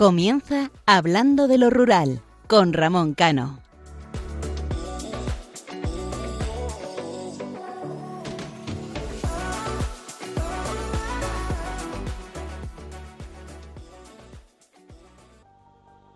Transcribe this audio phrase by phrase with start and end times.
[0.00, 3.58] Comienza Hablando de lo Rural con Ramón Cano.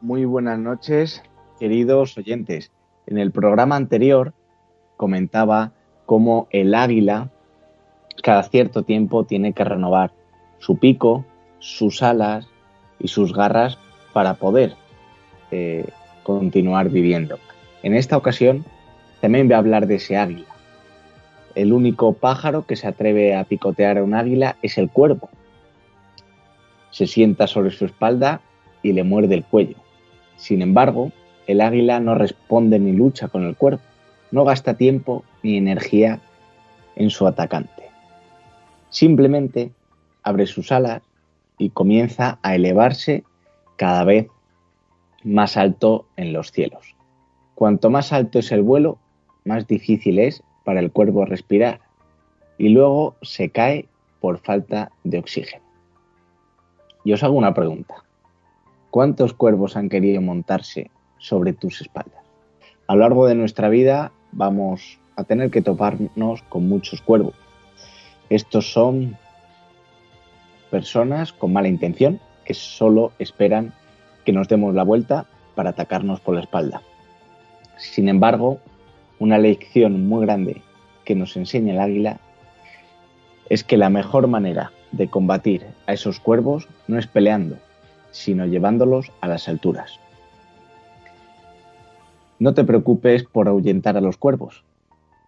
[0.00, 1.22] Muy buenas noches,
[1.60, 2.72] queridos oyentes.
[3.06, 4.32] En el programa anterior
[4.96, 5.72] comentaba
[6.06, 7.30] cómo el águila
[8.22, 10.14] cada cierto tiempo tiene que renovar
[10.58, 11.27] su pico,
[11.58, 12.48] sus alas
[12.98, 13.78] y sus garras
[14.14, 14.74] para poder
[15.50, 15.84] eh,
[16.22, 17.38] continuar viviendo.
[17.82, 18.64] En esta ocasión
[19.20, 20.46] también voy a hablar de ese águila.
[21.55, 25.28] El único pájaro que se atreve a picotear a un águila es el cuervo.
[26.91, 28.41] Se sienta sobre su espalda
[28.83, 29.77] y le muerde el cuello.
[30.36, 31.12] Sin embargo,
[31.47, 33.81] el águila no responde ni lucha con el cuervo.
[34.31, 36.20] No gasta tiempo ni energía
[36.97, 37.91] en su atacante.
[38.91, 39.72] Simplemente
[40.22, 41.03] abre sus alas
[41.58, 43.25] y comienza a elevarse
[43.77, 44.28] cada vez
[45.25, 46.94] más alto en los cielos.
[47.55, 48.98] Cuanto más alto es el vuelo,
[49.44, 51.81] más difícil es para el cuervo respirar
[52.58, 53.89] y luego se cae
[54.20, 55.62] por falta de oxígeno.
[57.05, 58.05] Y os hago una pregunta.
[58.91, 62.22] ¿Cuántos cuervos han querido montarse sobre tus espaldas?
[62.86, 67.34] A lo largo de nuestra vida vamos a tener que toparnos con muchos cuervos.
[68.31, 69.16] Estos son
[70.70, 73.73] personas con mala intención que solo esperan
[74.25, 76.83] que nos demos la vuelta para atacarnos por la espalda.
[77.77, 78.61] Sin embargo,
[79.19, 80.62] una lección muy grande
[81.05, 82.20] que nos enseña el águila
[83.48, 87.56] es que la mejor manera de combatir a esos cuervos no es peleando,
[88.10, 89.99] sino llevándolos a las alturas.
[92.38, 94.65] No te preocupes por ahuyentar a los cuervos.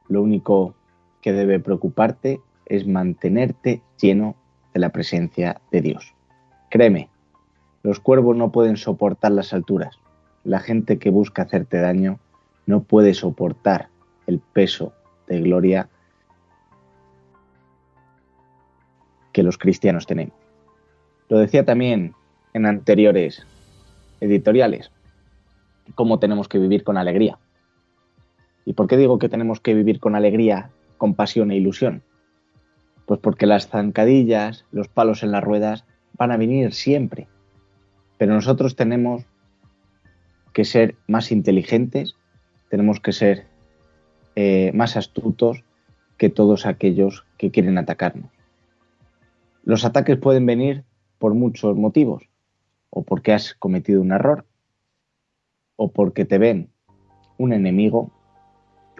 [0.08, 0.74] Lo único
[1.20, 4.36] que debe preocuparte es mantenerte lleno
[4.78, 6.15] la presencia de Dios.
[6.76, 7.08] Créeme,
[7.82, 9.98] los cuervos no pueden soportar las alturas.
[10.44, 12.18] La gente que busca hacerte daño
[12.66, 13.88] no puede soportar
[14.26, 14.92] el peso
[15.26, 15.88] de gloria
[19.32, 20.34] que los cristianos tenemos.
[21.30, 22.14] Lo decía también
[22.52, 23.46] en anteriores
[24.20, 24.90] editoriales,
[25.94, 27.38] cómo tenemos que vivir con alegría.
[28.66, 32.02] ¿Y por qué digo que tenemos que vivir con alegría, compasión e ilusión?
[33.06, 37.28] Pues porque las zancadillas, los palos en las ruedas van a venir siempre.
[38.18, 39.24] Pero nosotros tenemos
[40.52, 42.16] que ser más inteligentes,
[42.70, 43.46] tenemos que ser
[44.34, 45.64] eh, más astutos
[46.16, 48.30] que todos aquellos que quieren atacarnos.
[49.64, 50.84] Los ataques pueden venir
[51.18, 52.28] por muchos motivos,
[52.90, 54.46] o porque has cometido un error,
[55.76, 56.70] o porque te ven
[57.36, 58.10] un enemigo,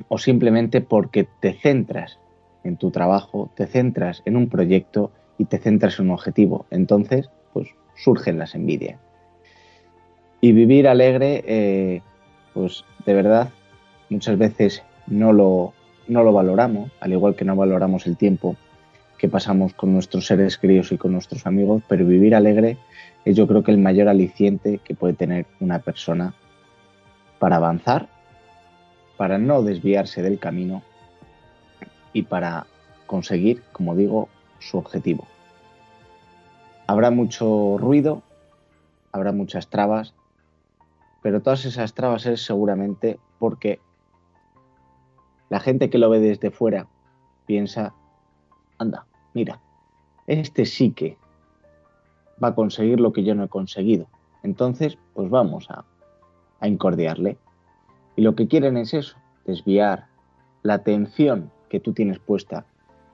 [0.09, 2.19] o simplemente porque te centras
[2.65, 6.67] en tu trabajo, te centras en un proyecto y te centras en un objetivo.
[6.71, 8.99] Entonces, pues surgen las envidias.
[10.41, 12.03] Y vivir alegre, eh,
[12.55, 13.51] pues de verdad,
[14.11, 15.73] muchas veces no lo,
[16.09, 18.57] no lo valoramos, al igual que no valoramos el tiempo
[19.19, 22.77] que pasamos con nuestros seres queridos y con nuestros amigos, pero vivir alegre
[23.25, 26.35] es yo creo que el mayor aliciente que puede tener una persona
[27.39, 28.09] para avanzar,
[29.17, 30.83] para no desviarse del camino
[32.13, 32.67] y para
[33.07, 34.29] conseguir, como digo,
[34.59, 35.27] su objetivo.
[36.87, 38.23] Habrá mucho ruido,
[39.13, 40.15] habrá muchas trabas,
[41.23, 43.81] pero todas esas trabas es seguramente porque
[45.49, 46.87] la gente que lo ve desde fuera
[47.47, 47.95] piensa,
[48.79, 49.61] anda, mira,
[50.27, 51.17] este sí que
[52.43, 54.07] va a conseguir lo que yo no he conseguido.
[54.43, 55.85] Entonces, pues vamos a,
[56.61, 57.39] a incordiarle.
[58.17, 60.07] Y lo que quieren es eso, desviar
[60.63, 62.65] la atención que tú tienes puesta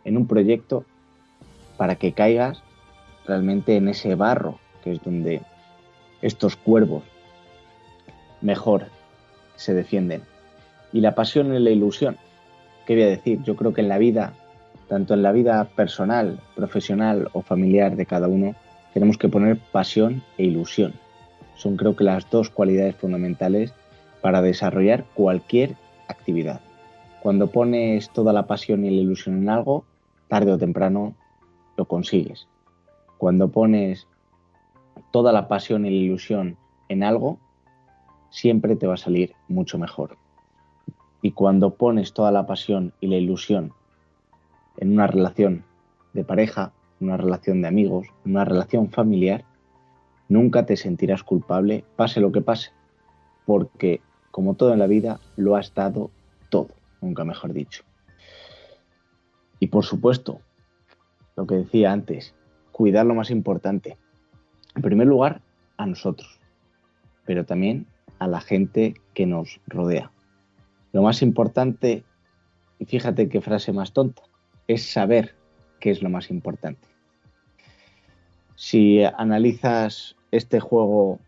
[0.05, 0.85] en un proyecto
[1.77, 2.63] para que caigas
[3.27, 5.43] realmente en ese barro, que es donde
[6.21, 7.03] estos cuervos
[8.41, 8.87] mejor
[9.57, 10.23] se defienden.
[10.93, 12.17] Y la pasión y la ilusión.
[12.87, 13.43] ¿Qué voy a decir?
[13.43, 14.35] Yo creo que en la vida,
[14.89, 18.55] tanto en la vida personal, profesional o familiar de cada uno,
[18.93, 20.95] tenemos que poner pasión e ilusión.
[21.57, 23.73] Son creo que las dos cualidades fundamentales
[24.21, 25.77] para desarrollar cualquier
[26.09, 26.61] actividad.
[27.23, 29.85] Cuando pones toda la pasión y la ilusión en algo,
[30.29, 31.15] tarde o temprano
[31.77, 32.49] lo consigues.
[33.19, 34.09] Cuando pones
[35.11, 36.57] toda la pasión y la ilusión
[36.89, 37.39] en algo,
[38.31, 40.17] siempre te va a salir mucho mejor.
[41.23, 43.73] Y cuando pones toda la pasión y la ilusión
[44.79, 45.65] en una relación
[46.13, 49.45] de pareja, una relación de amigos, una relación familiar,
[50.29, 52.71] nunca te sentirás culpable, pase lo que pase,
[53.47, 56.11] porque como todo en la vida, lo has dado
[56.49, 56.69] todo
[57.03, 57.83] nunca mejor dicho.
[59.59, 60.41] Y por supuesto,
[61.37, 62.35] lo que decía antes,
[62.71, 63.97] cuidar lo más importante.
[64.75, 65.41] En primer lugar,
[65.77, 66.41] a nosotros,
[67.25, 67.87] pero también
[68.19, 70.11] a la gente que nos rodea.
[70.93, 72.05] Lo más importante,
[72.79, 74.23] y fíjate qué frase más tonta,
[74.69, 75.35] es saber
[75.81, 76.89] qué es lo más importante.
[78.55, 81.19] Si analizas este juego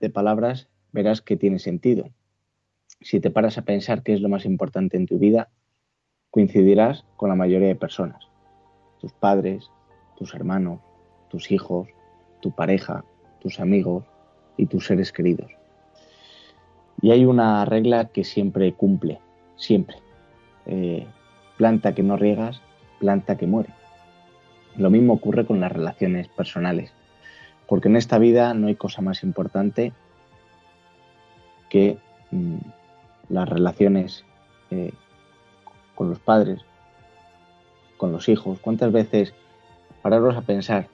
[0.00, 2.10] de palabras, verás que tiene sentido.
[3.00, 5.48] Si te paras a pensar qué es lo más importante en tu vida,
[6.30, 8.28] coincidirás con la mayoría de personas.
[9.04, 9.70] Tus padres,
[10.16, 10.80] tus hermanos,
[11.28, 11.88] tus hijos,
[12.40, 13.04] tu pareja,
[13.38, 14.02] tus amigos
[14.56, 15.50] y tus seres queridos.
[17.02, 19.20] Y hay una regla que siempre cumple,
[19.56, 19.98] siempre.
[20.64, 21.06] Eh,
[21.58, 22.62] planta que no riegas,
[22.98, 23.74] planta que muere.
[24.78, 26.90] Lo mismo ocurre con las relaciones personales,
[27.66, 29.92] porque en esta vida no hay cosa más importante
[31.68, 31.98] que
[32.30, 32.56] mm,
[33.28, 34.24] las relaciones
[34.70, 34.94] eh,
[35.94, 36.64] con los padres,
[37.96, 38.58] con los hijos.
[38.60, 39.34] ¿Cuántas veces,
[40.02, 40.88] pararos a pensar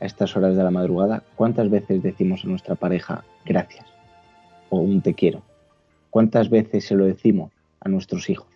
[0.00, 3.86] a estas horas de la madrugada, cuántas veces decimos a nuestra pareja gracias
[4.70, 5.42] o un te quiero?
[6.10, 7.50] ¿Cuántas veces se lo decimos
[7.80, 8.48] a nuestros hijos?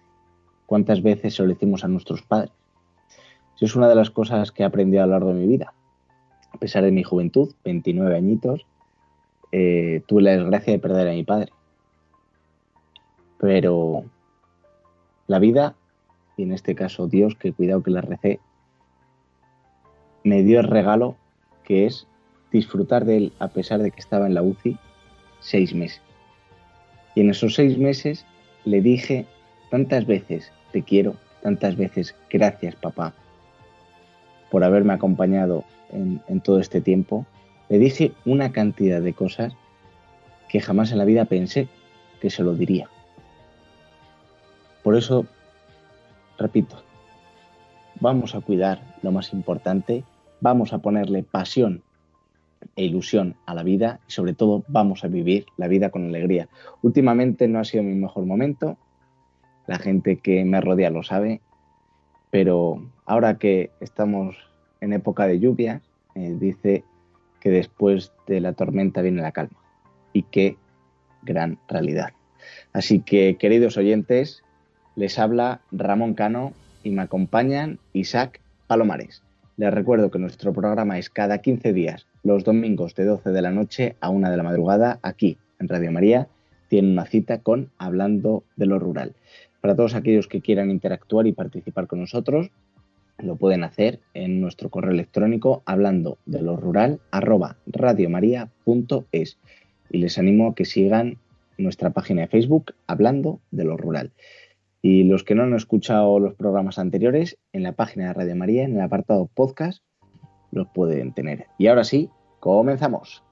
[0.67, 2.53] ¿Cuántas veces se lo decimos a nuestros padres?
[3.57, 5.73] Eso es una de las cosas que he aprendido a lo largo de mi vida.
[6.53, 8.67] A pesar de mi juventud, 29 añitos,
[9.51, 11.53] eh, tuve la desgracia de perder a mi padre.
[13.39, 14.05] Pero
[15.27, 15.75] la vida,
[16.39, 18.41] y en este caso Dios, que cuidado que la recé,
[20.23, 21.17] me dio el regalo
[21.65, 22.07] que es
[22.53, 24.79] disfrutar de él a pesar de que estaba en la UCI
[25.41, 26.01] seis meses.
[27.15, 28.25] Y en esos seis meses
[28.65, 29.27] le dije
[29.71, 33.15] tantas veces te quiero, tantas veces gracias papá
[34.51, 37.27] por haberme acompañado en, en todo este tiempo.
[37.69, 39.55] Le dije una cantidad de cosas
[40.49, 41.69] que jamás en la vida pensé
[42.21, 42.89] que se lo diría.
[44.83, 45.27] Por eso,
[46.39, 46.83] repito,
[48.01, 50.05] vamos a cuidar lo más importante,
[50.41, 51.83] vamos a ponerle pasión
[52.77, 56.49] e ilusión a la vida y sobre todo vamos a vivir la vida con alegría.
[56.83, 58.77] Últimamente no ha sido mi mejor momento,
[59.67, 61.41] la gente que me rodea lo sabe,
[62.31, 64.37] pero ahora que estamos
[64.81, 65.83] en época de lluvia,
[66.15, 66.85] eh, dice
[67.41, 69.59] que después de la tormenta viene la calma
[70.13, 70.57] y qué
[71.23, 72.13] gran realidad.
[72.73, 74.43] Así que, queridos oyentes,
[74.99, 79.23] les habla Ramón Cano y me acompañan Isaac Palomares.
[79.57, 83.53] Les recuerdo que nuestro programa es cada 15 días, los domingos de 12 de la
[83.53, 86.27] noche a 1 de la madrugada, aquí en Radio María.
[86.67, 89.15] Tiene una cita con Hablando de lo Rural.
[89.61, 92.51] Para todos aquellos que quieran interactuar y participar con nosotros,
[93.19, 99.39] lo pueden hacer en nuestro correo electrónico hablando de lo rural arroba radiomaria.es
[99.91, 101.19] y les animo a que sigan
[101.57, 104.11] nuestra página de Facebook hablando de lo rural.
[104.81, 108.65] Y los que no han escuchado los programas anteriores, en la página de Radio María,
[108.65, 109.83] en el apartado podcast,
[110.51, 111.47] los pueden tener.
[111.59, 112.11] Y ahora sí,
[112.41, 113.25] comenzamos.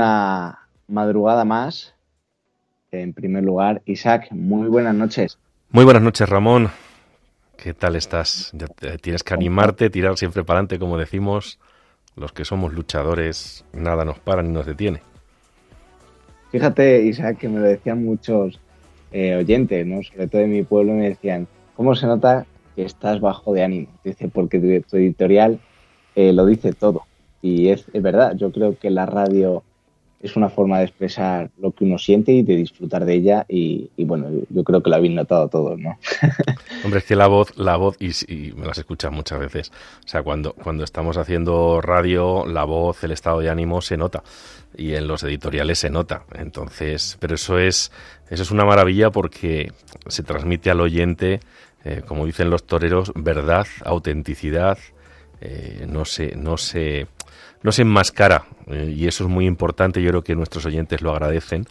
[0.00, 1.94] Una madrugada más.
[2.90, 5.38] En primer lugar, Isaac, muy buenas noches.
[5.70, 6.70] Muy buenas noches, Ramón.
[7.56, 8.52] ¿Qué tal estás?
[9.02, 11.58] tienes que animarte, tirar siempre para adelante, como decimos.
[12.16, 15.02] Los que somos luchadores, nada nos para ni nos detiene.
[16.50, 18.58] Fíjate, Isaac, que me lo decían muchos
[19.12, 20.02] eh, oyentes, ¿no?
[20.02, 23.88] sobre todo de mi pueblo, me decían, ¿cómo se nota que estás bajo de ánimo?
[24.02, 25.60] Dice, porque tu, editorial
[26.16, 27.02] eh, lo dice todo.
[27.42, 29.62] Y es, es, verdad, yo creo que la radio
[30.22, 33.90] es una forma de expresar lo que uno siente y de disfrutar de ella y,
[33.98, 35.98] bueno, yo creo que lo habéis notado todos, ¿no?
[36.84, 39.72] Hombre, es que la voz, la voz, y, me las escuchas muchas veces,
[40.04, 44.22] o sea, cuando, cuando estamos haciendo radio, la voz, el estado de ánimo se nota
[44.76, 47.90] y en los editoriales se nota, entonces, pero eso es,
[48.28, 49.72] eso es una maravilla porque
[50.06, 51.40] se transmite al oyente,
[51.84, 54.76] eh, como dicen los toreros, verdad, autenticidad,
[55.40, 57.06] eh, no se, no se
[57.62, 60.02] no se enmascara eh, y eso es muy importante.
[60.02, 61.66] Yo creo que nuestros oyentes lo agradecen,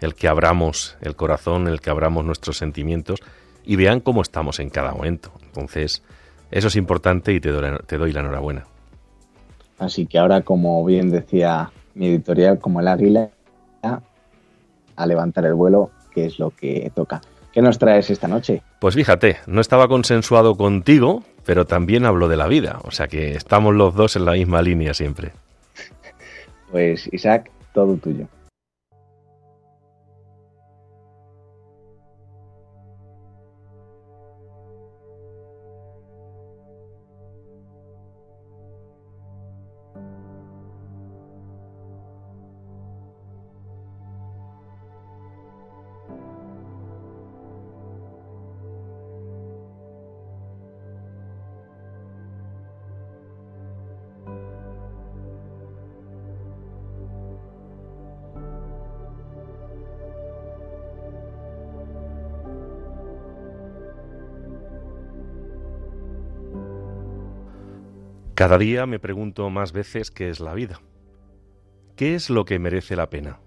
[0.00, 3.20] el que abramos el corazón, el que abramos nuestros sentimientos
[3.64, 5.32] y vean cómo estamos en cada momento.
[5.42, 6.02] Entonces,
[6.50, 8.64] eso es importante y te doy, te doy la enhorabuena.
[9.78, 13.30] Así que ahora, como bien decía mi editorial, como el águila,
[14.96, 17.20] a levantar el vuelo, que es lo que toca.
[17.52, 18.62] ¿Qué nos traes esta noche?
[18.80, 23.34] Pues fíjate, no estaba consensuado contigo, pero también hablo de la vida, o sea que
[23.34, 25.32] estamos los dos en la misma línea siempre.
[26.70, 28.26] Pues Isaac, todo tuyo.
[68.44, 70.78] Cada día me pregunto más veces qué es la vida.
[71.96, 73.40] ¿Qué es lo que merece la pena?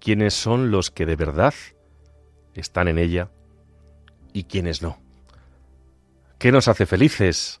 [0.00, 1.52] ¿Quiénes son los que de verdad
[2.54, 3.30] están en ella
[4.32, 5.02] y quiénes no?
[6.38, 7.60] ¿Qué nos hace felices?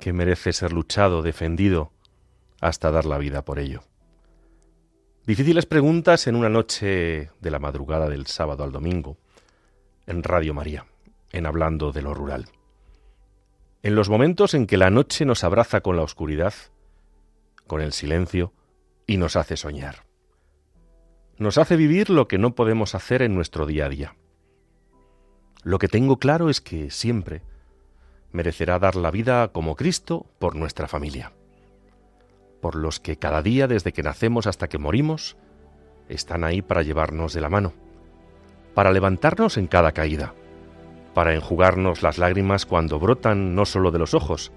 [0.00, 1.92] ¿Qué merece ser luchado, defendido,
[2.60, 3.84] hasta dar la vida por ello?
[5.28, 9.16] Difíciles preguntas en una noche de la madrugada del sábado al domingo,
[10.08, 10.86] en Radio María,
[11.30, 12.46] en Hablando de lo Rural.
[13.86, 16.52] En los momentos en que la noche nos abraza con la oscuridad,
[17.68, 18.52] con el silencio,
[19.06, 20.06] y nos hace soñar.
[21.38, 24.16] Nos hace vivir lo que no podemos hacer en nuestro día a día.
[25.62, 27.42] Lo que tengo claro es que siempre
[28.32, 31.30] merecerá dar la vida como Cristo por nuestra familia,
[32.60, 35.36] por los que cada día desde que nacemos hasta que morimos
[36.08, 37.72] están ahí para llevarnos de la mano,
[38.74, 40.34] para levantarnos en cada caída
[41.16, 44.52] para enjugarnos las lágrimas cuando brotan no solo de los ojos,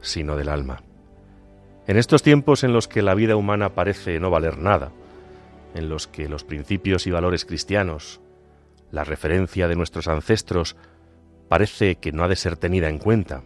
[0.00, 0.84] sino del alma.
[1.88, 4.92] En estos tiempos en los que la vida humana parece no valer nada,
[5.74, 8.20] en los que los principios y valores cristianos,
[8.92, 10.76] la referencia de nuestros ancestros,
[11.48, 13.42] parece que no ha de ser tenida en cuenta,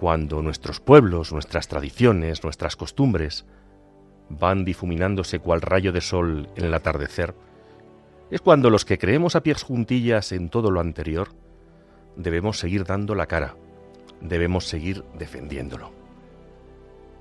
[0.00, 3.44] cuando nuestros pueblos, nuestras tradiciones, nuestras costumbres
[4.30, 7.34] van difuminándose cual rayo de sol en el atardecer,
[8.30, 11.28] es cuando los que creemos a pies juntillas en todo lo anterior,
[12.16, 13.56] debemos seguir dando la cara,
[14.20, 15.92] debemos seguir defendiéndolo.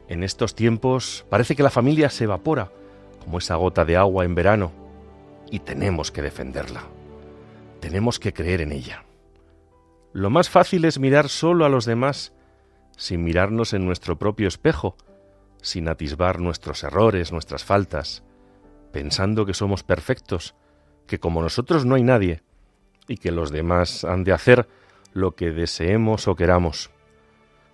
[0.08, 2.72] En estos tiempos parece que la familia se evapora
[3.24, 4.72] como esa gota de agua en verano
[5.52, 6.84] y tenemos que defenderla,
[7.80, 9.06] tenemos que creer en ella.
[10.14, 12.34] Lo más fácil es mirar solo a los demás
[12.98, 14.96] sin mirarnos en nuestro propio espejo,
[15.62, 18.24] sin atisbar nuestros errores, nuestras faltas,
[18.92, 20.56] pensando que somos perfectos
[21.08, 22.42] que como nosotros no hay nadie
[23.08, 24.68] y que los demás han de hacer
[25.14, 26.90] lo que deseemos o queramos.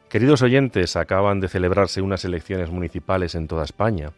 [0.09, 4.11] Queridos oyentes, acaban de celebrarse unas elecciones municipales en toda España,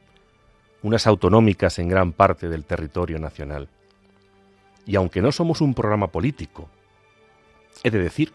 [0.82, 3.70] unas autonómicas en gran parte del territorio nacional.
[4.86, 6.67] Y aunque no somos un programa político,
[7.84, 8.34] he de decir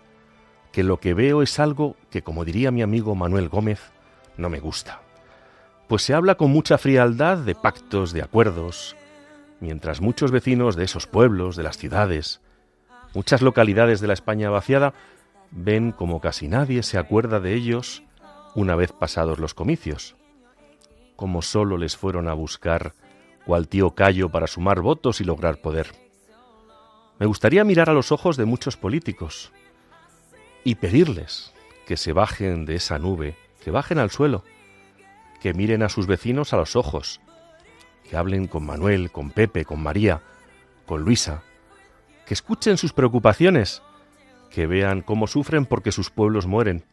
[0.72, 3.80] que lo que veo es algo que, como diría mi amigo Manuel Gómez,
[4.36, 5.02] no me gusta.
[5.88, 8.96] Pues se habla con mucha frialdad de pactos, de acuerdos,
[9.60, 12.40] mientras muchos vecinos de esos pueblos, de las ciudades,
[13.14, 14.94] muchas localidades de la España vaciada,
[15.50, 18.02] ven como casi nadie se acuerda de ellos
[18.54, 20.16] una vez pasados los comicios,
[21.16, 22.94] como solo les fueron a buscar
[23.46, 25.88] cual tío Cayo para sumar votos y lograr poder.
[27.18, 29.52] Me gustaría mirar a los ojos de muchos políticos
[30.64, 31.52] y pedirles
[31.86, 34.44] que se bajen de esa nube, que bajen al suelo,
[35.40, 37.20] que miren a sus vecinos a los ojos
[38.08, 40.22] que hablen con Manuel, con Pepe, con María,
[40.86, 41.42] con Luisa,
[42.26, 43.82] que escuchen sus preocupaciones,
[44.50, 46.84] que vean cómo sufren porque sus pueblos mueren,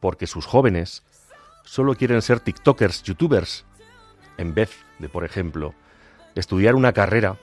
[0.00, 1.04] porque sus jóvenes
[1.64, 3.64] solo quieren ser TikTokers, YouTubers,
[4.38, 5.74] en vez de, por ejemplo,
[6.34, 7.36] estudiar una carrera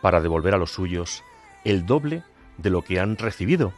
[0.00, 1.22] para devolver a los suyos
[1.64, 2.24] el doble
[2.58, 3.72] de lo que han recibido,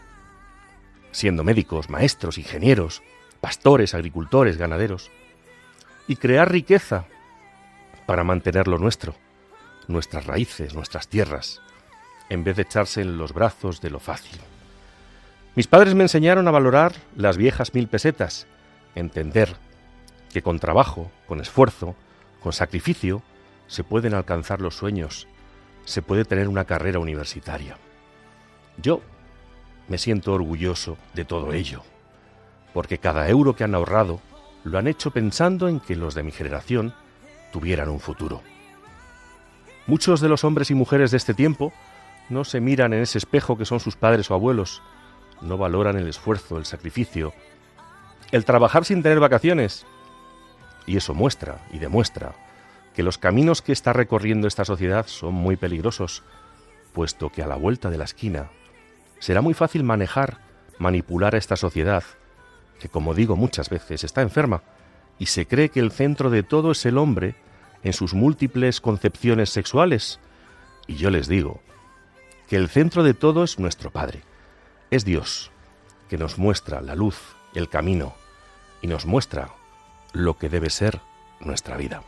[1.10, 3.02] siendo médicos, maestros, ingenieros,
[3.40, 5.10] pastores, agricultores, ganaderos,
[6.08, 7.06] y crear riqueza
[8.06, 9.14] para mantener lo nuestro,
[9.88, 11.60] nuestras raíces, nuestras tierras,
[12.28, 14.40] en vez de echarse en los brazos de lo fácil.
[15.54, 18.46] Mis padres me enseñaron a valorar las viejas mil pesetas,
[18.94, 19.56] entender
[20.32, 21.94] que con trabajo, con esfuerzo,
[22.42, 23.22] con sacrificio,
[23.66, 25.28] se pueden alcanzar los sueños,
[25.84, 27.76] se puede tener una carrera universitaria.
[28.78, 29.02] Yo
[29.88, 31.82] me siento orgulloso de todo ello,
[32.72, 34.20] porque cada euro que han ahorrado
[34.64, 36.94] lo han hecho pensando en que los de mi generación
[37.52, 38.42] tuvieran un futuro.
[39.86, 41.72] Muchos de los hombres y mujeres de este tiempo
[42.28, 44.82] no se miran en ese espejo que son sus padres o abuelos,
[45.40, 47.32] no valoran el esfuerzo, el sacrificio,
[48.30, 49.86] el trabajar sin tener vacaciones.
[50.86, 52.34] Y eso muestra y demuestra
[52.94, 56.22] que los caminos que está recorriendo esta sociedad son muy peligrosos,
[56.92, 58.50] puesto que a la vuelta de la esquina
[59.18, 60.38] será muy fácil manejar
[60.78, 62.02] manipular a esta sociedad,
[62.80, 64.62] que como digo muchas veces está enferma,
[65.22, 67.36] y se cree que el centro de todo es el hombre
[67.84, 70.18] en sus múltiples concepciones sexuales.
[70.88, 71.60] Y yo les digo
[72.48, 74.22] que el centro de todo es nuestro Padre,
[74.90, 75.52] es Dios,
[76.08, 77.20] que nos muestra la luz,
[77.54, 78.16] el camino,
[78.80, 79.50] y nos muestra
[80.12, 81.00] lo que debe ser
[81.38, 82.02] nuestra vida.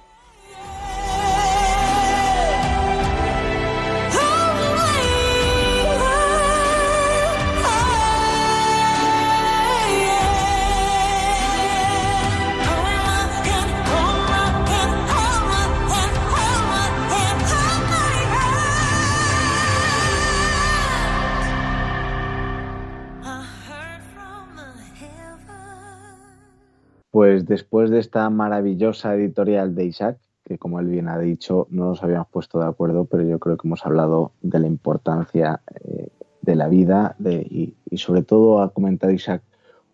[27.15, 31.91] Pues después de esta maravillosa editorial de Isaac, que como él bien ha dicho, no
[31.91, 36.09] nos habíamos puesto de acuerdo, pero yo creo que hemos hablado de la importancia eh,
[36.43, 39.43] de la vida y, sobre todo ha comentado Isaac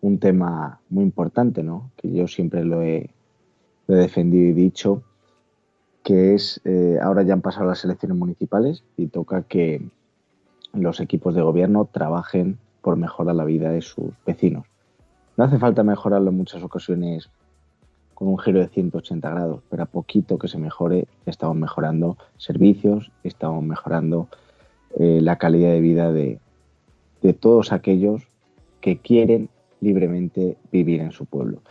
[0.01, 1.91] un tema muy importante, ¿no?
[1.95, 3.11] que yo siempre lo he,
[3.87, 5.03] defendido y dicho,
[6.01, 9.87] que es, eh, ahora ya han pasado las elecciones municipales y toca que
[10.73, 14.70] los equipos de gobierno trabajen por mejorar la vida de sus vecinos.
[15.41, 17.31] No hace falta mejorarlo en muchas ocasiones
[18.13, 23.11] con un giro de 180 grados, pero a poquito que se mejore, estamos mejorando servicios,
[23.23, 24.27] estamos mejorando
[24.99, 26.37] eh, la calidad de vida de,
[27.23, 28.21] de todos aquellos
[28.81, 31.63] que quieren libremente vivir en su pueblo.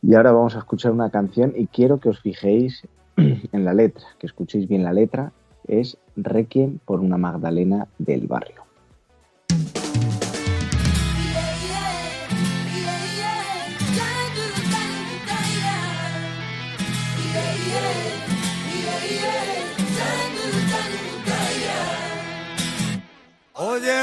[0.00, 2.88] Y ahora vamos a escuchar una canción y quiero que os fijéis
[3.18, 5.32] en la letra, que escuchéis bien la letra,
[5.68, 8.61] es Requiem por una Magdalena del barrio.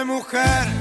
[0.05, 0.78] Mujer,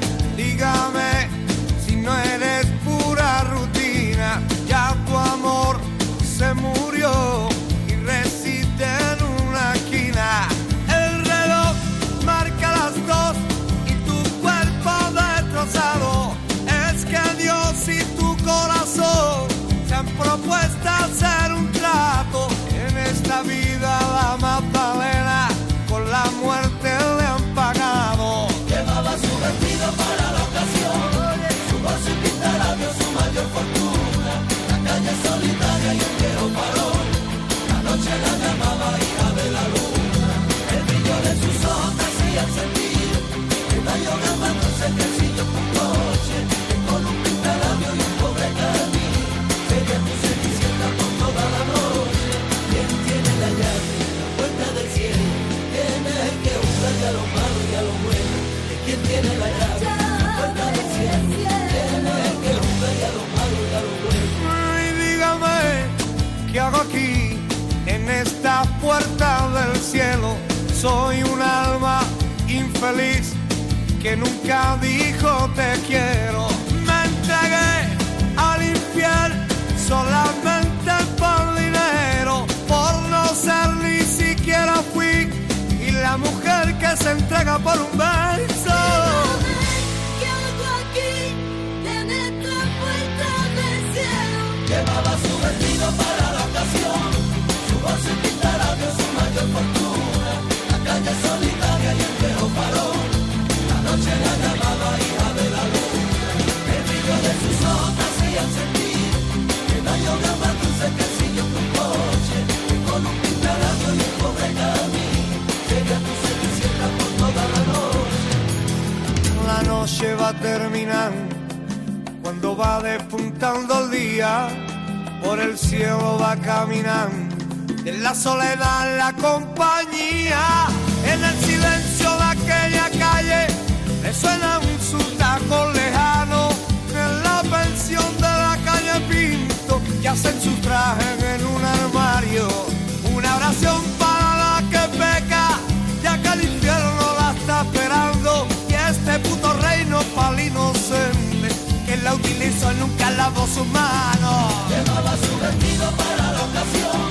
[153.29, 154.45] lavó sus manos.
[154.71, 157.09] Llevaba su vestido para la ocasión,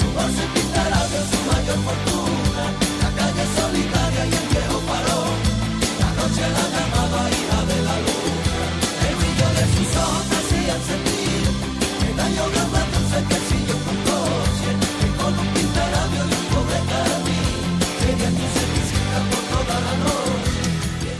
[0.00, 2.64] su voz y pintarabio, su mayor fortuna.
[3.02, 5.36] La calle solitaria y el viejo farol,
[6.02, 8.64] la noche la llamaba hija de la luna.
[9.08, 11.44] El brillo de sus ojos te hacían sentir,
[12.00, 14.70] que daño grabándose que sillo con coche,
[15.00, 21.10] que con un pintarabio y un pobre camino, sería tu cenicienta por toda la noche.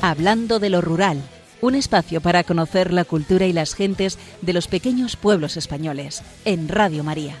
[0.00, 1.18] Hablando de lo rural,
[1.64, 6.68] un espacio para conocer la cultura y las gentes de los pequeños pueblos españoles, en
[6.68, 7.36] Radio María.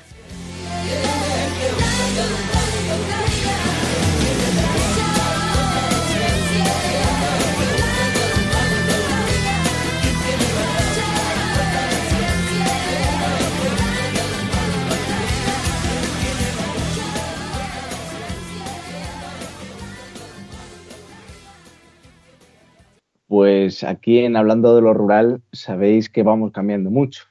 [23.34, 27.24] Pues aquí en Hablando de lo Rural sabéis que vamos cambiando mucho.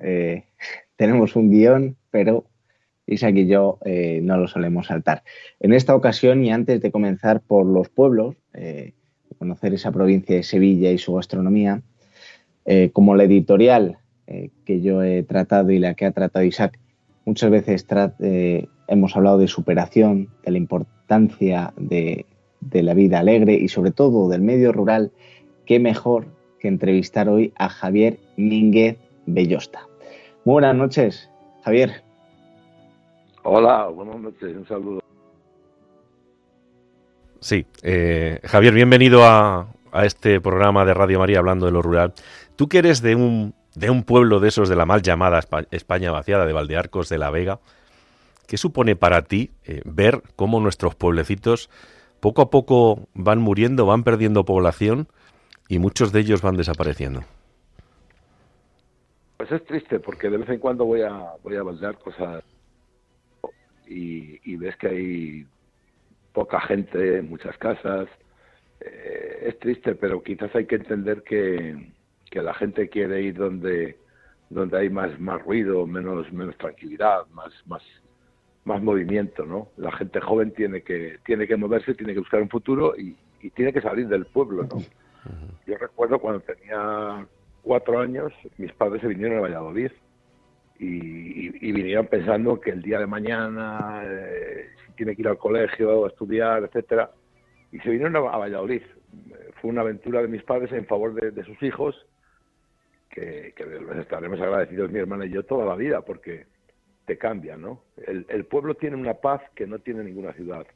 [0.00, 0.44] Eh,
[0.96, 2.44] tenemos un guion, pero
[3.08, 5.24] Isaac y yo eh, no lo solemos saltar.
[5.58, 8.92] En esta ocasión, y antes de comenzar por los pueblos, eh,
[9.38, 11.82] conocer esa provincia de Sevilla y su gastronomía,
[12.92, 13.98] como la editorial
[14.64, 16.78] que yo he tratado y la que ha tratado Isaac,
[17.24, 17.84] muchas veces
[18.86, 22.26] hemos hablado de superación, de la importancia de,
[22.60, 25.10] de la vida alegre y sobre todo del medio rural
[25.70, 26.26] qué mejor
[26.58, 29.86] que entrevistar hoy a Javier Mínguez Bellosta.
[30.44, 31.30] Muy buenas noches,
[31.64, 32.02] Javier.
[33.44, 35.00] Hola, buenas noches, un saludo.
[37.38, 39.68] Sí, eh, Javier, bienvenido a,
[40.02, 42.14] este programa de Radio María hablando de lo rural.
[42.56, 45.38] Tú que eres de un, de un pueblo de esos de la mal llamada
[45.70, 47.60] España vaciada, de Valdearcos de la Vega,
[48.48, 51.70] ¿qué supone para ti eh, ver cómo nuestros pueblecitos
[52.18, 55.06] poco a poco van muriendo, van perdiendo población
[55.70, 57.20] y muchos de ellos van desapareciendo.
[59.36, 62.42] Pues es triste porque de vez en cuando voy a voy a baldear cosas
[63.86, 65.46] y, ves que hay
[66.32, 68.08] poca gente en muchas casas.
[68.80, 71.92] Eh, es triste, pero quizás hay que entender que,
[72.30, 73.96] que la gente quiere ir donde
[74.50, 77.82] donde hay más más ruido, menos menos tranquilidad, más más
[78.64, 79.68] más movimiento, ¿no?
[79.76, 83.50] La gente joven tiene que tiene que moverse, tiene que buscar un futuro y, y
[83.50, 84.78] tiene que salir del pueblo, ¿no?
[85.66, 87.26] Yo recuerdo cuando tenía
[87.62, 89.90] cuatro años, mis padres se vinieron a Valladolid
[90.78, 96.08] y, vinieron pensando que el día de mañana eh, tiene que ir al colegio, a
[96.08, 97.10] estudiar, etcétera,
[97.70, 98.82] y se vinieron a, Valladolid.
[99.60, 101.94] Fue una aventura de mis padres en favor de, sus hijos
[103.10, 106.46] que, les estaremos agradecidos mi hermana y yo toda la vida porque
[107.04, 107.82] te cambia, ¿no?
[108.06, 110.66] El, el pueblo tiene una paz que no tiene ninguna ciudad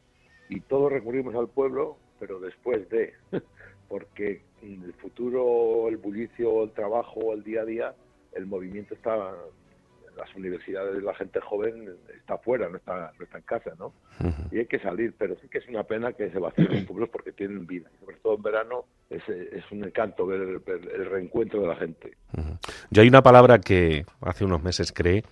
[0.48, 3.14] y todos recurrimos al pueblo, pero después de
[3.88, 7.94] porque el futuro, el bullicio, el trabajo, el día a día,
[8.32, 9.14] el movimiento está
[10.08, 13.92] en las universidades, la gente joven está afuera, no está, no está en casa, ¿no?
[14.50, 17.08] Y hay que salir, pero sí que es una pena que se vacíen los pueblos
[17.10, 17.90] porque tienen vida.
[18.00, 22.16] sobre todo en verano es, es un encanto ver el, reencuentro de la gente.
[22.90, 25.24] Yo hay una palabra que hace unos meses creé,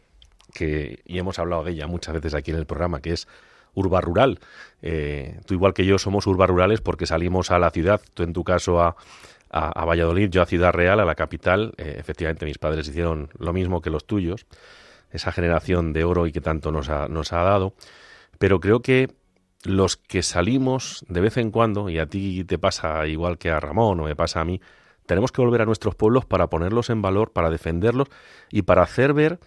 [0.53, 3.29] que, y hemos hablado de ella muchas veces aquí en el programa, que es
[3.75, 4.39] urba rural.
[4.83, 8.33] Eh, tú igual que yo somos urba rurales porque salimos a la ciudad, tú en
[8.33, 8.97] tu caso a,
[9.51, 11.75] a, Valladolid, yo a Ciudad Real, a la capital.
[11.77, 14.47] Eh, efectivamente, mis padres hicieron lo mismo que los tuyos,
[15.11, 17.75] esa generación de oro y que tanto nos ha, nos ha dado.
[18.39, 19.11] Pero creo que
[19.65, 23.61] los que salimos de vez en cuando, y a ti te pasa igual que a
[23.61, 24.61] Ramón o me pasa a mí,
[25.07, 28.09] tenemos que volver a nuestros pueblos para ponerlos en valor, para defenderlos
[28.51, 29.39] y para hacer ver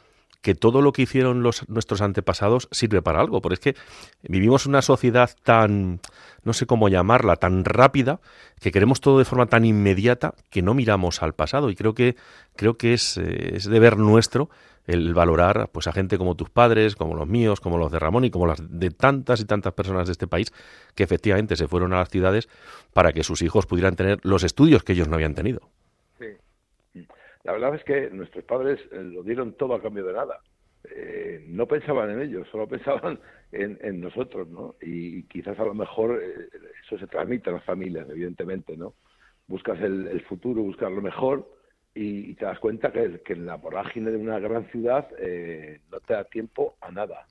[0.45, 3.75] que todo lo que hicieron los, nuestros antepasados sirve para algo, porque es que
[4.21, 6.01] vivimos una sociedad tan,
[6.43, 8.19] no sé cómo llamarla, tan rápida,
[8.61, 11.71] que queremos todo de forma tan inmediata que no miramos al pasado.
[11.71, 12.15] Y creo que,
[12.55, 14.51] creo que es, eh, es deber nuestro
[14.85, 18.25] el valorar pues a gente como tus padres, como los míos, como los de Ramón
[18.25, 20.53] y como las de tantas y tantas personas de este país
[20.93, 22.49] que efectivamente se fueron a las ciudades
[22.93, 25.71] para que sus hijos pudieran tener los estudios que ellos no habían tenido.
[27.45, 30.41] La verdad es que nuestros padres eh, lo dieron todo a cambio de nada.
[30.83, 33.19] Eh, no pensaban en ellos, solo pensaban
[33.51, 34.75] en, nosotros, ¿no?
[34.81, 36.49] Y, quizás a lo mejor eh,
[36.83, 38.95] eso se transmite a las familias, evidentemente, ¿no?
[39.47, 41.47] Buscas el, futuro, buscas lo mejor
[41.93, 45.07] y, te das cuenta que, en la vorágine de una gran ciudad
[45.91, 47.27] no te da tiempo a nada.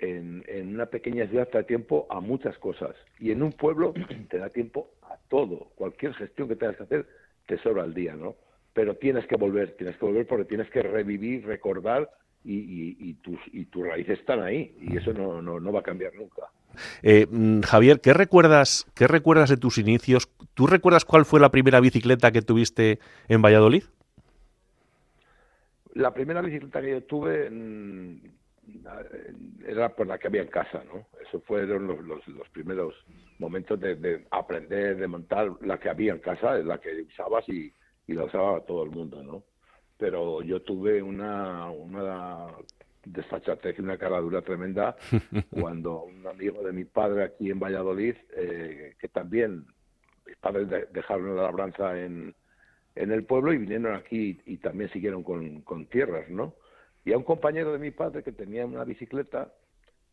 [0.00, 3.94] En, en, una pequeña ciudad te da tiempo a muchas cosas y en un pueblo
[4.30, 5.72] te da tiempo a todo.
[5.74, 7.06] Cualquier gestión que tengas que hacer
[7.46, 8.36] te sobra el día, ¿no?
[8.76, 12.10] Pero tienes que volver, tienes que volver porque tienes que revivir, recordar
[12.44, 16.42] y, tus, y tus raíces están ahí y eso no, no, va a cambiar nunca.
[17.02, 20.30] Eh, mm, Javier, ¿qué recuerdas, ¿qué recuerdas de tus inicios?
[20.52, 23.84] ¿Tú recuerdas cuál fue la primera bicicleta que tuviste en Valladolid?
[25.94, 28.16] La primera bicicleta que yo tuve mm,
[29.66, 31.06] era por la que había en casa, ¿no?
[31.26, 32.94] Eso fueron los, los, primeros
[33.38, 37.72] momentos de, de, aprender, de montar la que había en casa, la que usabas y,
[38.06, 39.42] y la usaba todo el mundo, ¿no?
[39.98, 42.46] Pero yo tuve una, una
[43.04, 44.96] desfachatez y una caradura tremenda
[45.50, 49.66] cuando un amigo de mi padre aquí en Valladolid, eh, que también
[50.26, 52.34] mis padres dejaron la labranza en,
[52.94, 56.54] en el pueblo y vinieron aquí y también siguieron con, con tierras, ¿no?
[57.04, 59.52] Y a un compañero de mi padre que tenía una bicicleta,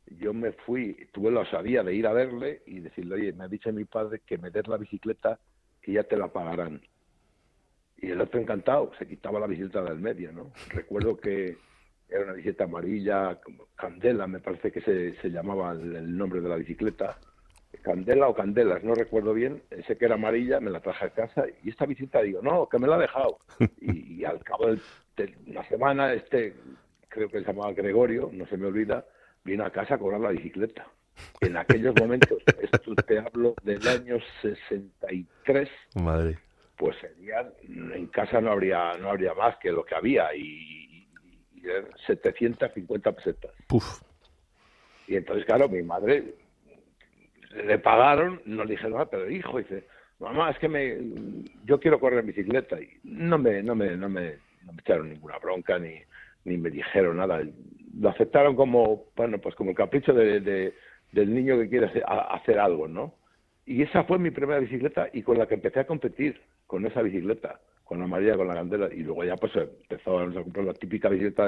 [0.05, 3.47] yo me fui, tuve la osadía de ir a verle y decirle, oye, me ha
[3.47, 5.39] dicho mi padre que me des la bicicleta
[5.83, 6.81] y ya te la pagarán.
[8.03, 10.51] Y el otro encantado, se quitaba la bicicleta del medio, ¿no?
[10.67, 11.55] Recuerdo que
[12.09, 13.39] era una bicicleta amarilla,
[13.77, 17.17] Candela, me parece que se, se llamaba el, nombre de la bicicleta.
[17.81, 19.63] Candela o Candelas, no recuerdo bien.
[19.87, 22.77] Sé que era amarilla, me la traje a casa y esta bicicleta digo, no, que
[22.77, 23.39] me la ha dejado.
[23.79, 26.55] Y, al cabo de, una semana, este,
[27.07, 29.05] creo que se llamaba Gregorio, no se me olvida,
[29.45, 30.85] vino a casa a cobrar la bicicleta.
[31.39, 35.69] En aquellos momentos, esto te hablo del año 63.
[35.95, 36.37] Madre.
[36.83, 37.53] Pues serían,
[37.93, 41.07] en casa no habría, no habría más que lo que había y
[42.07, 43.51] 750 pesetas.
[45.07, 46.33] Y entonces, claro, mi madre
[47.55, 49.87] le pagaron, no le dije nada, pero hijo, dice,
[50.19, 50.97] mamá, es que me,
[51.63, 52.77] yo quiero correr en bicicleta.
[52.81, 56.01] Y no me, no me, no me, no me echaron ninguna bronca ni,
[56.43, 57.43] ni me dijeron nada.
[57.97, 60.73] Lo aceptaron como, bueno, pues como el capricho de,
[61.13, 63.15] del niño que quiere hacer, hacer algo, ¿no?
[63.65, 67.01] Y esa fue mi primera bicicleta y con la que empecé a competir, con esa
[67.01, 70.73] bicicleta con la María, con la Candela, y luego ya pues empezó a comprar la
[70.73, 71.47] típica bicicleta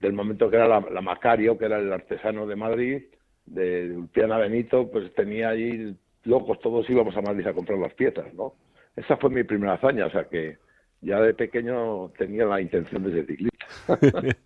[0.00, 3.02] del momento que era la, Macario, que era el artesano de Madrid,
[3.46, 8.32] de, Ulpiana Benito, pues tenía allí locos, todos íbamos a Madrid a comprar las piezas,
[8.34, 8.54] ¿no?
[8.96, 10.58] Esa fue mi primera hazaña, o sea que
[11.00, 13.56] ya de pequeño tenía la intención de ser ciclista.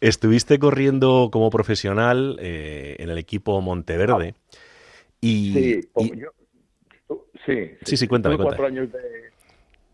[0.00, 4.34] Estuviste corriendo como profesional eh, en el equipo Monteverde.
[5.20, 5.80] Y, sí,
[6.16, 9.27] Yo, sí, sí, sí, cuéntame, cuatro años de,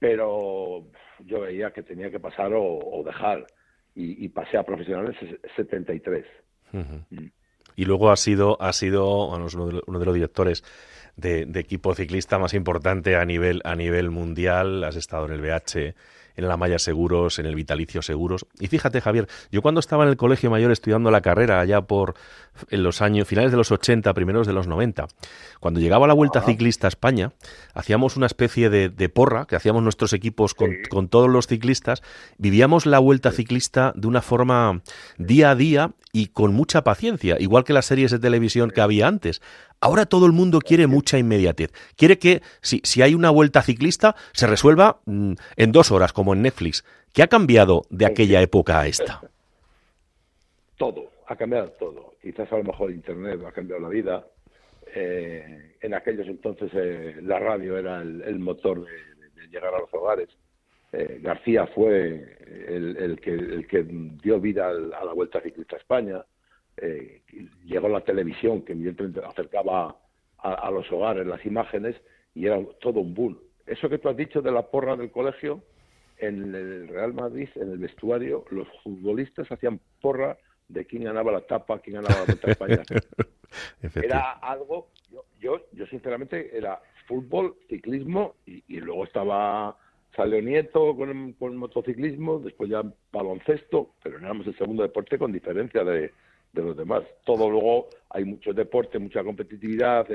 [0.00, 0.86] pero
[1.20, 3.46] yo veía que tenía que pasar o, dejar
[3.94, 5.14] y, pasé a profesionales
[5.54, 6.24] 73.
[6.72, 7.26] Mm.
[7.76, 10.64] Y luego ha sido, ha sido uno, de los, directores
[11.16, 14.82] de, equipo ciclista más importante a nivel, a nivel mundial.
[14.84, 15.94] Has estado en el BH,
[16.40, 18.46] en la Maya Seguros, en el Vitalicio Seguros.
[18.58, 22.14] Y fíjate, Javier, yo cuando estaba en el colegio mayor estudiando la carrera, allá por
[22.70, 25.06] en los años finales de los 80, primeros de los 90,
[25.60, 27.32] cuando llegaba la Vuelta Ciclista a España,
[27.74, 32.02] hacíamos una especie de, porra, que hacíamos nuestros equipos con, con, todos los ciclistas,
[32.38, 34.82] vivíamos la Vuelta Ciclista de una forma
[35.18, 39.06] día a día y con mucha paciencia, igual que las series de televisión que había
[39.06, 39.40] antes.
[39.80, 41.72] Ahora todo el mundo quiere mucha inmediatez.
[41.96, 46.34] Quiere que si, si hay una vuelta ciclista se resuelva mm, en dos horas, como
[46.34, 46.84] en Netflix.
[47.12, 49.20] ¿Qué ha cambiado de aquella época a esta?
[50.76, 52.14] Todo, ha cambiado todo.
[52.22, 54.26] Quizás a lo mejor Internet ha cambiado la vida.
[54.94, 60.28] Eh, en aquellos entonces eh, la radio era el, motor de, llegar a los hogares.
[60.92, 63.84] Eh, García fue el, que, el que
[64.22, 66.24] dio vida a la Vuelta Ciclista a España
[66.80, 67.22] eh,
[67.64, 69.96] llegó la televisión, que evidentemente acercaba
[70.38, 71.96] a, los hogares las imágenes
[72.34, 73.38] y era todo un boom.
[73.66, 75.62] Eso que tú has dicho de la porra del colegio,
[76.18, 80.38] en el Real Madrid, en el vestuario, los futbolistas hacían porra
[80.68, 82.82] de quién ganaba la tapa, quién ganaba la Vuelta España.
[84.02, 84.88] era algo,
[85.40, 89.76] yo, yo, sinceramente, era fútbol, ciclismo y, luego estaba
[90.14, 95.84] salió Nieto con, con motociclismo, después ya baloncesto, pero éramos el segundo deporte con diferencia
[95.84, 96.12] de,
[96.52, 97.02] de los demás.
[97.24, 100.06] Todo luego hay mucho deporte, mucha competitividad,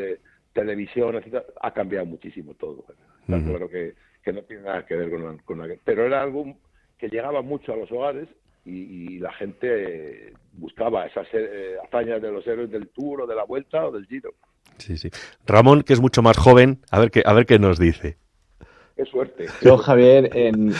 [0.53, 1.43] televisión, etc.
[1.61, 2.85] Ha cambiado muchísimo todo.
[3.25, 3.93] Claro que,
[4.31, 6.57] no tiene nada que ver con, con Pero era algo
[6.97, 8.27] que llegaba mucho a los hogares
[8.65, 13.43] y, la gente buscaba esas eh, hazañas de los héroes del Tour o de la
[13.43, 14.33] Vuelta o del Giro.
[14.77, 15.09] Sí, sí.
[15.45, 18.17] Ramón, que es mucho más joven, a ver qué, a ver qué nos dice.
[18.97, 19.45] Qué suerte.
[19.61, 20.73] Yo, Javier, en,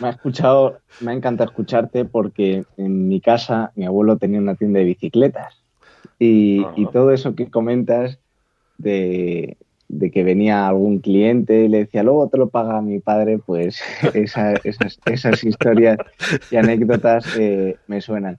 [0.00, 4.54] me ha escuchado, me ha encantado escucharte porque en mi casa mi abuelo tenía una
[4.54, 5.62] tienda de bicicletas
[6.18, 8.18] y, todo eso que comentas
[8.76, 9.56] de,
[10.12, 13.80] que venía algún cliente y le decía, luego te lo paga mi padre, pues
[14.14, 14.60] esas,
[15.04, 15.98] esas, historias
[16.50, 18.36] y anécdotas eh, me suenan.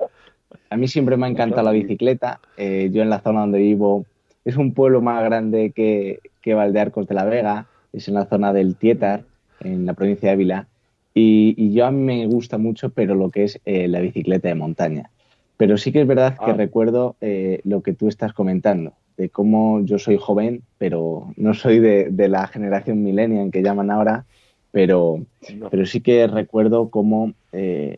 [0.70, 2.40] A mí siempre me ha encantado la bicicleta.
[2.58, 4.06] Eh, yo en la zona donde vivo
[4.46, 8.54] es un pueblo más grande que, que Valdearcos de la Vega, es en la zona
[8.54, 9.24] del Tietar,
[9.62, 10.68] en la provincia de Ávila
[11.14, 14.56] y, yo a mí me gusta mucho, pero lo que es eh, la bicicleta de
[14.56, 15.10] montaña.
[15.58, 16.54] Pero sí que es verdad que ah.
[16.54, 21.80] recuerdo eh, lo que tú estás comentando, de cómo yo soy joven, pero no soy
[21.80, 24.26] de, la generación millennial que llaman ahora.
[24.72, 25.26] pero,
[25.72, 27.98] pero sí que recuerdo cómo, eh,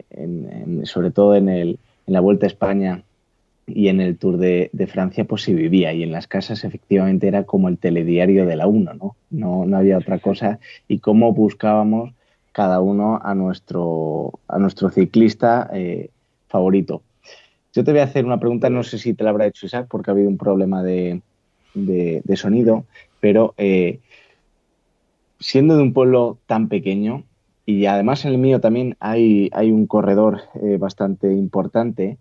[0.83, 3.03] sobre todo en, el, en la Vuelta a España
[3.75, 7.43] y en el Tour de, Francia, pues se vivía y en las casas efectivamente era
[7.43, 9.15] como el telediario de la UNO, ¿no?
[9.29, 12.13] No, no había otra cosa y cómo buscábamos
[12.51, 16.09] cada uno a nuestro, a nuestro ciclista eh,
[16.47, 17.01] favorito.
[17.73, 19.87] Yo te voy a hacer una pregunta, no sé si te la habrá hecho Isaac,
[19.89, 21.21] porque ha habido un problema de,
[21.73, 22.85] de, sonido,
[23.21, 23.99] pero eh,
[25.39, 27.23] siendo de un pueblo tan pequeño,
[27.65, 32.17] y además en el mío también hay, hay un corredor eh, bastante importante,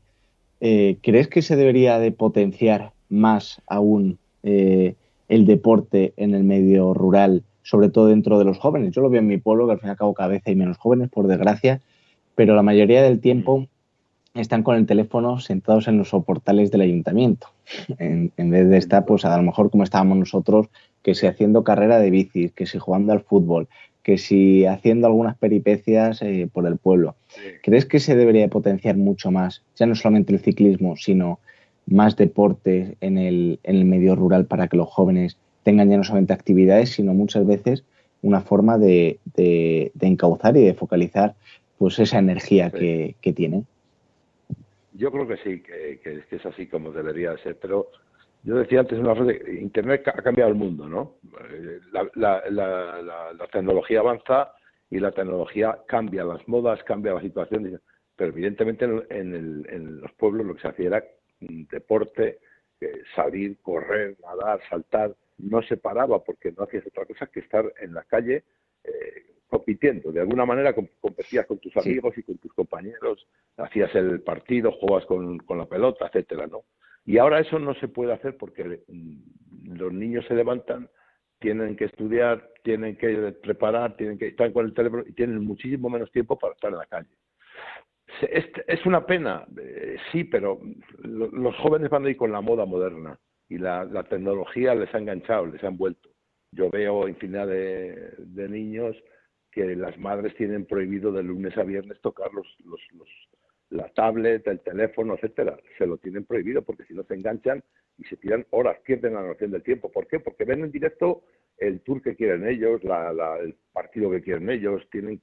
[0.60, 7.42] eh, ¿crees que se debería de potenciar más aún el deporte en el medio rural,
[7.62, 8.92] sobre todo dentro de los jóvenes?
[8.92, 10.54] Yo lo veo en mi pueblo, que al fin y al cabo cada vez hay
[10.54, 11.80] menos jóvenes, por desgracia,
[12.34, 13.66] pero la mayoría del tiempo
[14.34, 17.48] están con el teléfono sentados en los soportales del ayuntamiento,
[17.98, 20.68] en, vez de estar, pues a lo mejor como estábamos nosotros,
[21.02, 23.68] que si haciendo carrera de bicis, que si jugando al fútbol,
[24.02, 27.16] que si haciendo algunas peripecias eh, por el pueblo.
[27.62, 31.38] ¿Crees que se debería potenciar mucho más, ya no solamente el ciclismo, sino
[31.86, 36.04] más deporte en el, en el medio rural para que los jóvenes tengan ya no
[36.04, 37.84] solamente actividades, sino muchas veces
[38.22, 41.34] una forma de, de, encauzar y de focalizar
[41.78, 43.66] pues esa energía que, que tienen?
[44.92, 47.90] Yo creo que sí, que, es así como debería ser, pero
[48.42, 51.18] yo decía antes una frase, Internet ha cambiado el mundo, ¿no?
[51.50, 54.53] Eh, la, tecnología avanza
[54.88, 57.81] y la tecnología cambia las modas, cambia la situación,
[58.16, 61.05] pero evidentemente en, los pueblos lo que se hacía era
[61.40, 62.38] deporte,
[62.81, 67.70] eh, salir, correr, nadar, saltar, no se paraba porque no hacías otra cosa que estar
[67.81, 68.44] en la calle
[68.85, 70.12] eh, compitiendo.
[70.12, 73.26] De alguna manera competías con tus amigos y con tus compañeros,
[73.57, 76.64] hacías el partido, jugabas con, con, la pelota, etcétera, ¿no?
[77.10, 80.88] Y ahora eso no se puede hacer porque mm, los niños se levantan,
[81.40, 85.90] tienen que estudiar, tienen que preparar, tienen que estar con el teléfono y tienen muchísimo
[85.90, 87.10] menos tiempo para estar en la calle.
[88.22, 90.60] Es, una pena, eh, sí, pero
[91.02, 93.18] los jóvenes van a ir con la moda moderna
[93.48, 96.10] y la, la tecnología les ha enganchado, les ha envuelto.
[96.52, 98.96] Yo veo infinidad de, de niños
[99.50, 102.80] que las madres tienen prohibido de lunes a viernes tocar los, los,
[103.70, 105.56] la tablet, el teléfono, etcétera.
[105.78, 107.62] Se lo tienen prohibido porque si no se enganchan
[107.98, 109.90] y se tiran horas, pierden la noción del tiempo.
[109.90, 110.20] ¿Por qué?
[110.20, 111.22] Porque ven en directo
[111.59, 115.20] el tour que quieren ellos, la, el partido que quieren ellos, tienen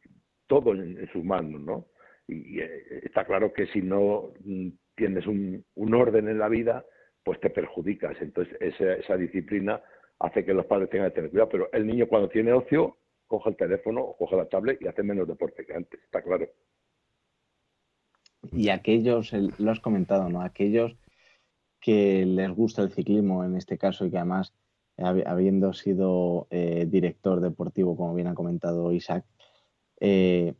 [0.47, 1.87] todo en, sus manos, ¿no?
[2.27, 6.85] Y, eh, está claro que si no mm, tienes un, un, orden en la vida,
[7.23, 8.15] pues te perjudicas.
[8.21, 9.81] Entonces esa, esa disciplina
[10.19, 11.49] hace que los padres tengan que tener cuidado.
[11.49, 15.27] Pero el niño cuando tiene ocio coja el teléfono coja la tablet y hace menos
[15.27, 16.47] deporte que antes, está claro.
[18.57, 20.41] Y aquellos, lo has comentado, ¿no?
[20.41, 20.95] Aquellos
[21.79, 24.51] que les gusta el ciclismo en este caso y que además,
[24.97, 29.25] habiendo sido eh, director deportivo, como bien ha comentado Isaac,
[29.99, 30.55] eh,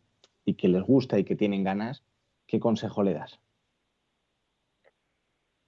[0.45, 2.03] y que les gusta y que tienen ganas,
[2.45, 3.39] ¿qué consejo le das?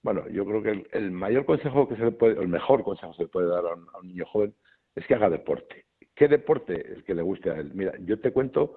[0.02, 3.16] Bueno, yo creo que el, mayor consejo que se le puede, el mejor consejo que
[3.16, 4.54] se le puede dar a un niño joven
[4.94, 7.72] es que haga deporte ¿Qué deporte es que le guste a él?
[7.74, 8.76] Mira, yo te cuento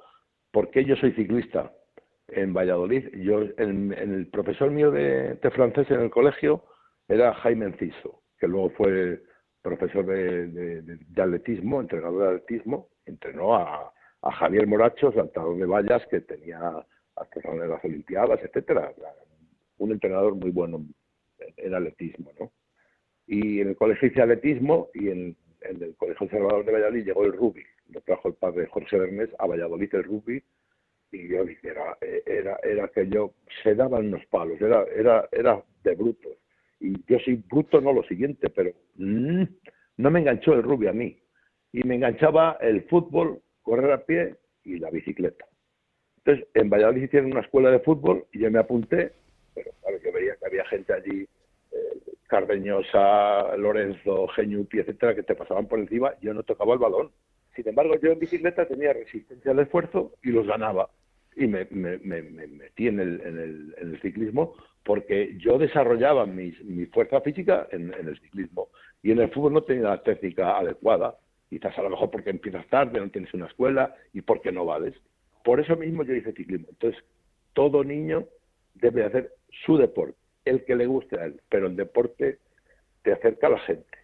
[0.49, 1.71] por qué yo soy ciclista
[2.35, 3.07] en Valladolid.
[3.15, 6.63] Yo, el profesor mío de, francés en el colegio
[7.07, 9.21] era Jaime Enciso, que luego fue
[9.61, 13.91] profesor de, atletismo, entrenador de atletismo, entrenó a,
[14.39, 16.57] Javier Moracho, saltador de vallas, que tenía
[17.15, 18.93] hasta las Olimpiadas, etcétera.
[19.79, 20.85] Un entrenador muy bueno
[21.57, 22.53] en atletismo, ¿no?
[23.27, 27.25] Y en el colegio hice atletismo y en en el Colegio Salvador de Valladolid llegó
[27.25, 30.43] el rugby, lo trajo el padre Jorge Bernés a Valladolid el rugby
[31.13, 35.63] y yo dije, era, era, era que yo se daban los palos, era, era, era
[35.83, 36.33] de brutos.
[36.79, 39.43] Y yo soy bruto, no lo siguiente, pero mm,
[39.97, 41.17] no me enganchó el rugby a mí.
[41.71, 45.45] Y me enganchaba el fútbol, correr a pie y la bicicleta.
[46.17, 49.13] Entonces, en Valladolid hicieron una escuela de fútbol y yo me apunté,
[49.53, 51.27] pero claro, yo veía que había gente allí
[52.33, 57.11] Cardeñosa, Lorenzo, Geñupi, etcétera, que te pasaban por encima, yo no tocaba el balón.
[57.55, 60.89] Sin embargo, yo en bicicleta tenía resistencia al esfuerzo y los ganaba.
[61.35, 66.51] Y me, metí en el, ciclismo porque yo desarrollaba mi,
[66.87, 68.69] fuerza física en, el ciclismo.
[69.01, 71.17] Y en el fútbol no tenía la técnica adecuada.
[71.49, 74.95] Quizás a lo mejor porque empiezas tarde, no tienes una escuela y porque no vales.
[75.43, 76.67] Por eso mismo yo hice ciclismo.
[76.69, 77.03] Entonces,
[77.53, 78.25] todo niño
[78.75, 79.31] debe hacer
[79.65, 82.39] su deporte el que le guste a él, pero el deporte
[83.03, 83.97] te acerca a la gente,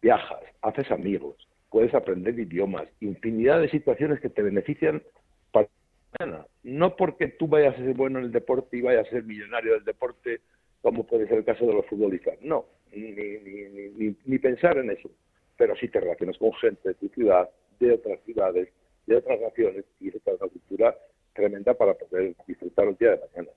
[0.00, 1.36] viajas, haces amigos,
[1.70, 5.02] puedes aprender idiomas, infinidad de situaciones que te benefician
[6.62, 9.74] No porque tú vayas a ser bueno en el deporte y vayas a ser millonario
[9.74, 10.40] del deporte,
[10.80, 12.34] como puede ser el caso de los futbolistas.
[12.42, 13.38] No, ni, ni,
[13.96, 15.10] ni, ni pensar en eso.
[15.56, 17.48] Pero si te relacionas con gente de tu ciudad,
[17.80, 18.68] de otras ciudades,
[19.06, 20.96] de otras naciones y esa es una cultura
[21.34, 23.50] tremenda para poder disfrutar el día de mañana.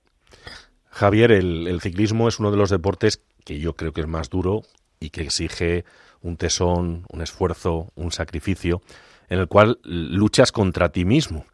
[0.88, 4.62] Javier, el, ciclismo es uno de los deportes que yo creo que es más duro
[4.98, 5.84] y que exige
[6.22, 8.80] un tesón, un esfuerzo, un sacrificio,
[9.28, 11.44] en el cual luchas contra ti mismo.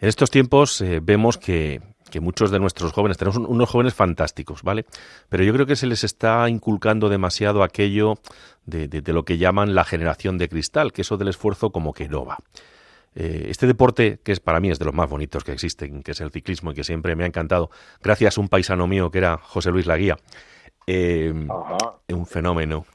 [0.00, 1.80] En estos tiempos eh, vemos que,
[2.20, 4.86] muchos de nuestros jóvenes, tenemos unos jóvenes fantásticos, ¿vale?
[5.28, 8.14] Pero yo creo que se les está inculcando demasiado aquello
[8.64, 12.08] de, de lo que llaman la generación de cristal, que eso del esfuerzo como que
[12.08, 12.38] no va.
[13.14, 16.12] Eh, este deporte, que es para mí es de los más bonitos que existen, que
[16.12, 17.70] es el ciclismo y que siempre me ha encantado,
[18.02, 20.16] gracias a un paisano mío que era José Luis Laguía,
[20.86, 21.32] eh,
[22.08, 22.86] un fenómeno.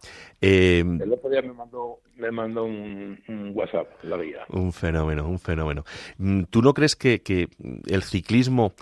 [0.41, 4.17] Eh, el otro día me mandó, me mandó un, WhatsApp, la
[4.49, 5.83] Un fenómeno, un fenómeno.
[6.17, 7.49] Mm, ¿Tú no crees que, que
[7.87, 8.73] el ciclismo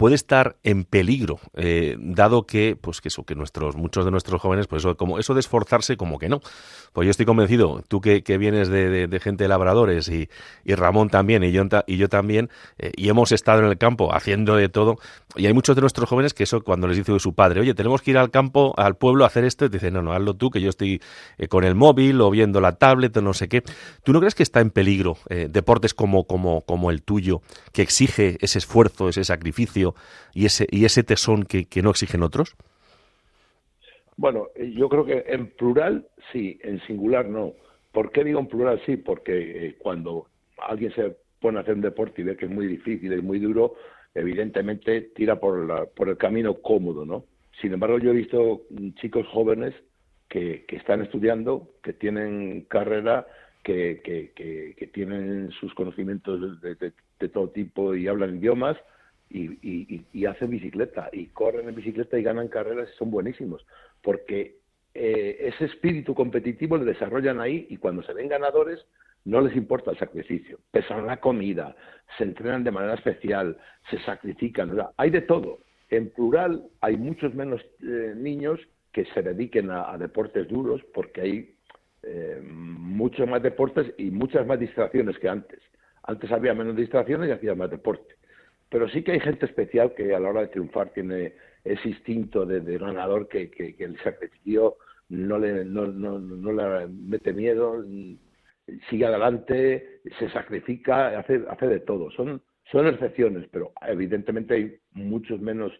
[0.00, 4.40] puede estar en peligro, eh, dado que, pues que eso, que nuestros, muchos de nuestros
[4.40, 6.40] jóvenes, pues eso, como eso de esforzarse, como que no.
[6.94, 10.30] Pues yo estoy convencido, tú que, que vienes de, gente de labradores y,
[10.64, 12.48] y, Ramón también y yo, y yo también,
[12.78, 14.96] eh, y hemos estado en el campo haciendo de todo,
[15.36, 18.00] y hay muchos de nuestros jóvenes que eso cuando les dice su padre, oye, tenemos
[18.00, 20.48] que ir al campo, al pueblo a hacer esto, y dicen, no, no, hazlo tú,
[20.48, 21.02] que yo estoy
[21.36, 23.62] eh, con el móvil o viendo la tablet o no sé qué.
[24.02, 27.42] ¿Tú no crees que está en peligro deportes como, como, como el tuyo,
[27.72, 29.89] que exige ese esfuerzo, ese sacrificio?
[30.34, 32.56] Y ese, y ese tesón que, que no exigen otros?
[34.16, 37.54] Bueno, eh, yo creo que en plural sí, en singular no.
[37.92, 38.96] ¿Por qué digo en plural sí?
[38.96, 40.26] Porque eh, cuando
[40.58, 43.38] alguien se pone a hacer un deporte y ve que es muy difícil y muy
[43.38, 43.74] duro,
[44.14, 47.24] evidentemente tira por, la, por el camino cómodo, ¿no?
[47.60, 48.62] Sin embargo, yo he visto
[48.96, 49.74] chicos jóvenes
[50.28, 53.26] que, que están estudiando, que tienen carrera,
[53.62, 54.32] que, que,
[54.76, 56.92] que, tienen sus conocimientos de,
[57.28, 58.76] todo tipo y hablan idiomas
[59.30, 63.64] y, y, hacen bicicleta y corren en bicicleta y ganan carreras y son buenísimos,
[64.02, 64.56] porque
[64.92, 68.84] eh, ese espíritu competitivo lo desarrollan ahí y cuando se ven ganadores
[69.24, 71.76] no les importa el sacrificio, pesan la comida,
[72.18, 73.56] se entrenan de manera especial,
[73.90, 75.60] se sacrifican, hay de todo.
[75.90, 78.58] En plural hay muchos menos eh, niños
[78.92, 81.54] que se dediquen a, deportes duros porque hay
[82.02, 85.60] eh, muchos más deportes y muchas más distracciones que antes.
[86.02, 88.19] Antes había menos distracciones y hacía más deporte
[88.70, 92.46] pero sí que hay gente especial que a la hora de triunfar tiene ese instinto
[92.46, 94.76] de, ganador que, que, el sacrificio
[95.08, 97.84] no le, no, no, le mete miedo,
[98.88, 102.10] sigue adelante, se sacrifica, hace, hace de todo.
[102.12, 102.40] Son,
[102.70, 105.72] son excepciones, pero evidentemente hay muchos menos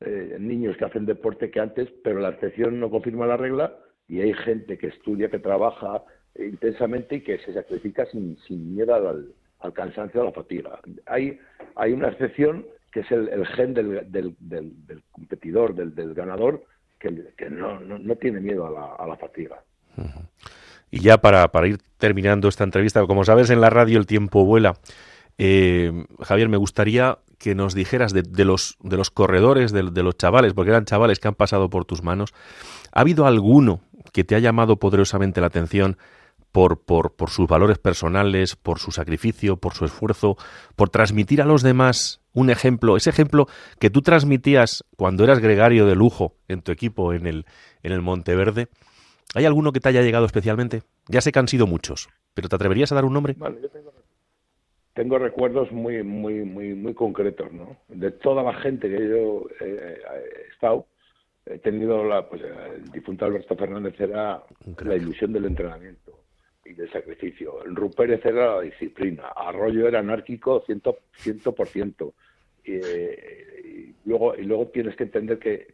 [0.00, 3.76] eh, niños que hacen deporte que antes, pero la excepción no confirma la regla
[4.08, 6.04] y hay gente que estudia, que trabaja
[6.38, 9.32] intensamente y que se sacrifica sin, sin miedo al,
[9.66, 10.78] al cansancio, a la fatiga.
[11.06, 11.38] Hay,
[11.74, 16.64] hay una excepción que es el, gen del, del, del, competidor, del, del ganador,
[16.98, 19.62] que, que no, no, tiene miedo a la, a la fatiga.
[20.90, 24.46] Y ya para, para, ir terminando esta entrevista, como sabes, en la radio el tiempo
[24.46, 24.78] vuela.
[25.36, 25.92] Eh,
[26.22, 30.16] Javier, me gustaría que nos dijeras de, de los, de los corredores, de, de, los
[30.16, 32.32] chavales, porque eran chavales que han pasado por tus manos,
[32.92, 33.80] ¿ha habido alguno
[34.12, 35.98] que te ha llamado poderosamente la atención
[36.56, 40.36] por, por, por sus valores personales, por su sacrificio, por su esfuerzo,
[40.74, 43.44] por transmitir a los demás un ejemplo, ese ejemplo
[43.78, 47.44] que tú transmitías cuando eras gregario de lujo en tu equipo en el,
[47.82, 48.68] en el Monteverde.
[49.34, 50.80] ¿Hay alguno que te haya llegado especialmente?
[51.08, 53.34] Ya sé que han sido muchos, pero ¿te atreverías a dar un nombre?
[53.38, 53.68] Yo
[54.94, 57.76] tengo, recuerdos muy, muy, muy, muy concretos, ¿no?
[57.88, 60.00] De toda la gente que yo he
[60.50, 60.86] estado,
[61.44, 64.42] he tenido la, pues, el difunto Alberto Fernández era
[64.82, 66.25] la ilusión del entrenamiento
[66.68, 67.58] y de sacrificio.
[67.64, 72.14] Rupérez era la disciplina, Arroyo era anárquico ciento, ciento por ciento.
[72.64, 75.68] Y, luego, y luego tienes que entender que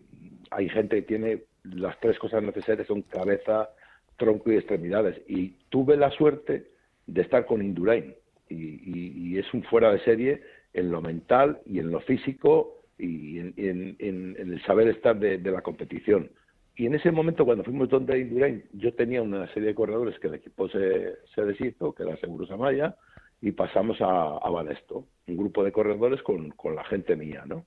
[0.51, 3.71] hay gente que tiene las tres cosas necesarias, son cabeza,
[4.17, 5.21] tronco y extremidades.
[5.27, 6.71] Y tuve la suerte
[7.07, 8.15] de estar con Indurain.
[8.49, 10.43] Y, es un fuera de serie
[10.75, 16.31] en lo mental y en lo físico y en, el saber estar de la competición.
[16.75, 20.29] Y en ese momento, cuando fuimos donde Indurain, yo tenía una serie de corredores que
[20.29, 22.97] el equipo se, se deshizo, que era Seguros Amaya,
[23.43, 27.67] y pasamos a, a Banesto, un grupo de corredores con, con la gente mía, ¿no?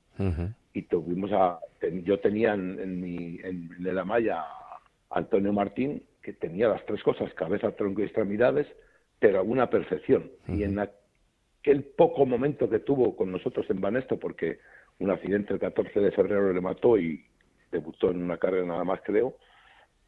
[0.74, 1.60] Y tuvimos a,
[2.04, 4.80] yo tenía en, mi, en, el Amaya a
[5.10, 8.68] Antonio Martín, que tenía las tres cosas, cabeza, tronco y extremidades,
[9.20, 10.32] pero a una perfección.
[10.48, 14.60] Y en aquel poco momento que tuvo con nosotros en Banesto, porque
[15.00, 17.26] un accidente el 14 de febrero le mató y,
[17.72, 19.36] debutó en una carrera nada más creo,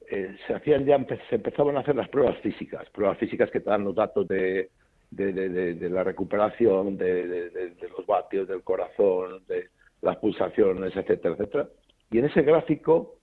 [0.10, 0.98] eh, se hacían ya
[1.30, 4.70] se empezaban a hacer las pruebas físicas, pruebas físicas que te dan los datos de,
[5.12, 9.70] de, la recuperación, de, los vatios del corazón, de
[10.02, 11.70] las pulsaciones, etcétera, etcétera.
[12.12, 13.18] Y en ese gráfico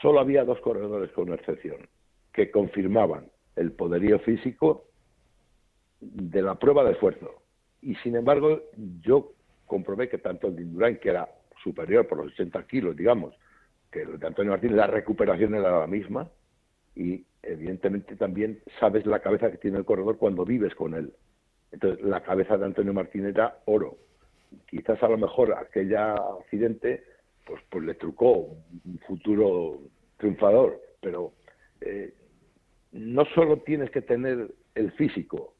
[0.00, 1.88] solo había dos corredores con excepción
[2.32, 4.86] que confirmaban el poderío físico
[6.00, 7.42] de la prueba de esfuerzo.
[7.82, 8.62] Y sin embargo,
[9.00, 9.32] yo
[9.64, 11.28] comprobé que tanto el de Indurain, que era
[11.62, 13.34] superior por los 80 kilos, digamos,
[13.96, 16.28] que de Antonio Martín, la recuperación era la misma.
[16.94, 21.12] Y evidentemente también sabes la cabeza que tiene el corredor cuando vives con él.
[21.72, 23.96] Entonces, la cabeza de Antonio Martín era oro.
[24.66, 27.04] Quizás a lo mejor aquel accidente
[27.44, 28.32] pues, pues le trucó
[28.84, 29.80] un futuro
[30.16, 31.32] triunfador, pero
[31.80, 32.14] eh,
[32.92, 35.54] no solo tienes que tener el físico,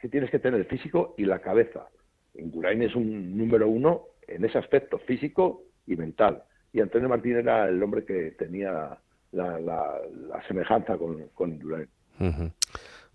[0.00, 1.88] que tienes que tener el físico y la cabeza.
[2.34, 6.42] Indurain es un número uno en ese aspecto físico y mental.
[6.72, 8.96] Y Antonio Martín era el hombre que tenía
[9.32, 10.00] la,
[10.46, 11.88] semejanza con, con Indurain.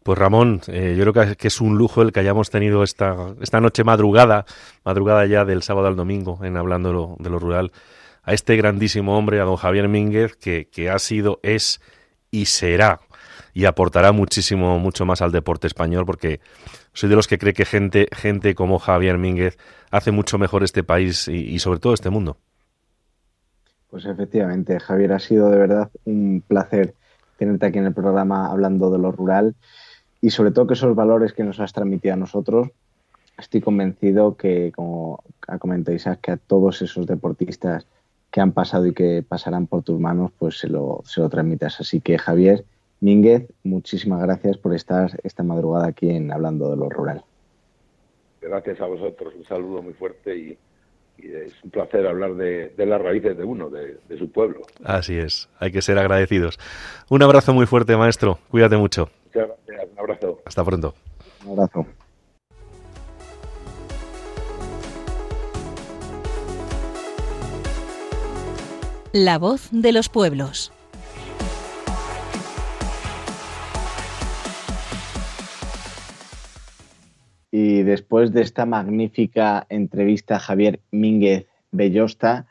[0.03, 3.59] Pues Ramón, eh, yo creo que es un lujo el que hayamos tenido esta, esta
[3.59, 4.45] noche madrugada,
[4.83, 7.71] madrugada ya del sábado al domingo, en hablando de lo, rural,
[8.23, 11.81] a este grandísimo hombre, a don Javier Mínguez, que, que ha sido, es
[12.29, 12.99] y será
[13.55, 16.41] y aportará muchísimo, mucho más al deporte español, porque
[16.91, 19.57] soy de los que cree que gente, gente como Javier Mínguez
[19.91, 22.37] hace mucho mejor este país y, sobre todo este mundo.
[23.95, 26.95] Pues efectivamente, Javier, ha sido de verdad un placer
[27.37, 29.55] tenerte aquí en el programa hablando de lo rural
[30.19, 32.71] y sobre todo que esos valores que nos has transmitido a nosotros,
[33.39, 37.87] estoy convencido que, como ha comentado Isaac, que a todos esos deportistas
[38.31, 41.79] que han pasado y que pasarán por tus manos, pues se lo, se lo transmitas.
[41.79, 42.65] Así que Javier
[42.99, 47.23] Mínguez, muchísimas gracias por estar esta madrugada aquí en Hablando de lo Rural.
[48.41, 50.57] Gracias a vosotros, un saludo muy fuerte y,
[51.17, 54.61] es un placer hablar de, las raíces de uno, de, de su pueblo.
[54.83, 56.59] Así es, hay que ser agradecidos.
[57.09, 59.09] Un abrazo muy fuerte, maestro, cuídate mucho.
[59.25, 60.41] Muchas gracias, un abrazo.
[60.45, 60.95] Hasta pronto.
[61.45, 61.85] Un abrazo.
[69.17, 70.73] La voz de los pueblos.
[77.57, 82.47] Y después de esta magnífica entrevista a Javier Mínguez Bellosta,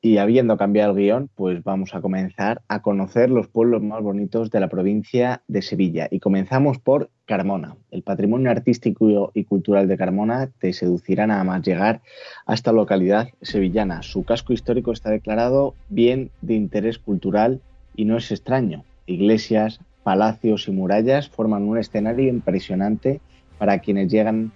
[0.00, 4.50] y habiendo cambiado el guion, pues vamos a comenzar a conocer los pueblos más bonitos
[4.50, 6.08] de la provincia de Sevilla.
[6.10, 7.76] Y comenzamos por Carmona.
[7.90, 12.00] El patrimonio artístico y cultural de Carmona te seducirá nada más llegar
[12.46, 14.02] a esta localidad sevillana.
[14.02, 17.60] Su casco histórico está declarado bien de interés cultural
[17.94, 18.84] y no es extraño.
[19.04, 23.20] Iglesias, palacios y murallas forman un escenario impresionante
[23.58, 24.52] para quienes llegan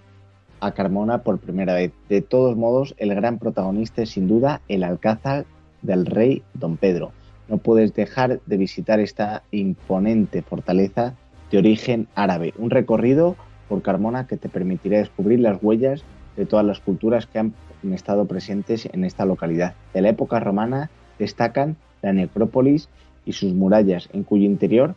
[0.59, 1.91] a Carmona por primera vez.
[2.09, 5.45] De todos modos, el gran protagonista es sin duda el Alcázar
[5.81, 7.11] del rey Don Pedro.
[7.47, 11.15] No puedes dejar de visitar esta imponente fortaleza
[11.51, 12.53] de origen árabe.
[12.57, 13.35] Un recorrido
[13.67, 16.03] por Carmona que te permitirá descubrir las huellas
[16.35, 17.53] de todas las culturas que han
[17.91, 19.75] estado presentes en esta localidad.
[19.93, 22.89] De la época romana destacan la necrópolis
[23.25, 24.95] y sus murallas, en cuyo interior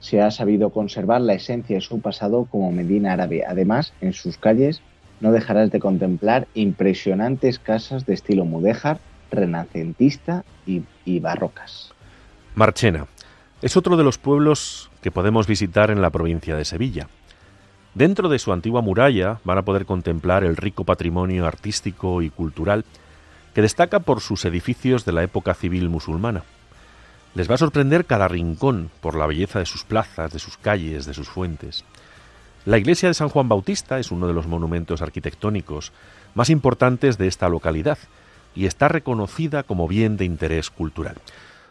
[0.00, 3.44] se ha sabido conservar la esencia de su pasado como Medina árabe.
[3.46, 4.80] Además, en sus calles
[5.20, 11.92] no dejarás de contemplar impresionantes casas de estilo mudéjar, renacentista y, y barrocas.
[12.54, 13.06] Marchena
[13.60, 17.08] es otro de los pueblos que podemos visitar en la provincia de Sevilla.
[17.94, 22.84] Dentro de su antigua muralla van a poder contemplar el rico patrimonio artístico y cultural
[23.54, 26.44] que destaca por sus edificios de la época civil musulmana.
[27.34, 31.06] Les va a sorprender cada rincón por la belleza de sus plazas, de sus calles,
[31.06, 31.84] de sus fuentes.
[32.64, 35.92] La iglesia de San Juan Bautista es uno de los monumentos arquitectónicos
[36.34, 37.98] más importantes de esta localidad
[38.54, 41.16] y está reconocida como bien de interés cultural.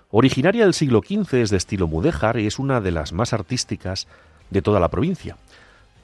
[0.09, 4.07] Originaria del siglo XV es de estilo mudéjar y es una de las más artísticas
[4.49, 5.37] de toda la provincia.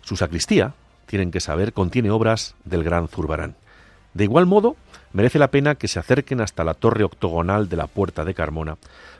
[0.01, 0.73] Su sacristía,
[1.05, 3.55] tienen que saber, contiene obras del gran Zurbarán.
[4.13, 4.75] De igual modo,
[5.13, 8.77] merece la pena que se acerquen hasta la torre octogonal de la Puerta de Carmona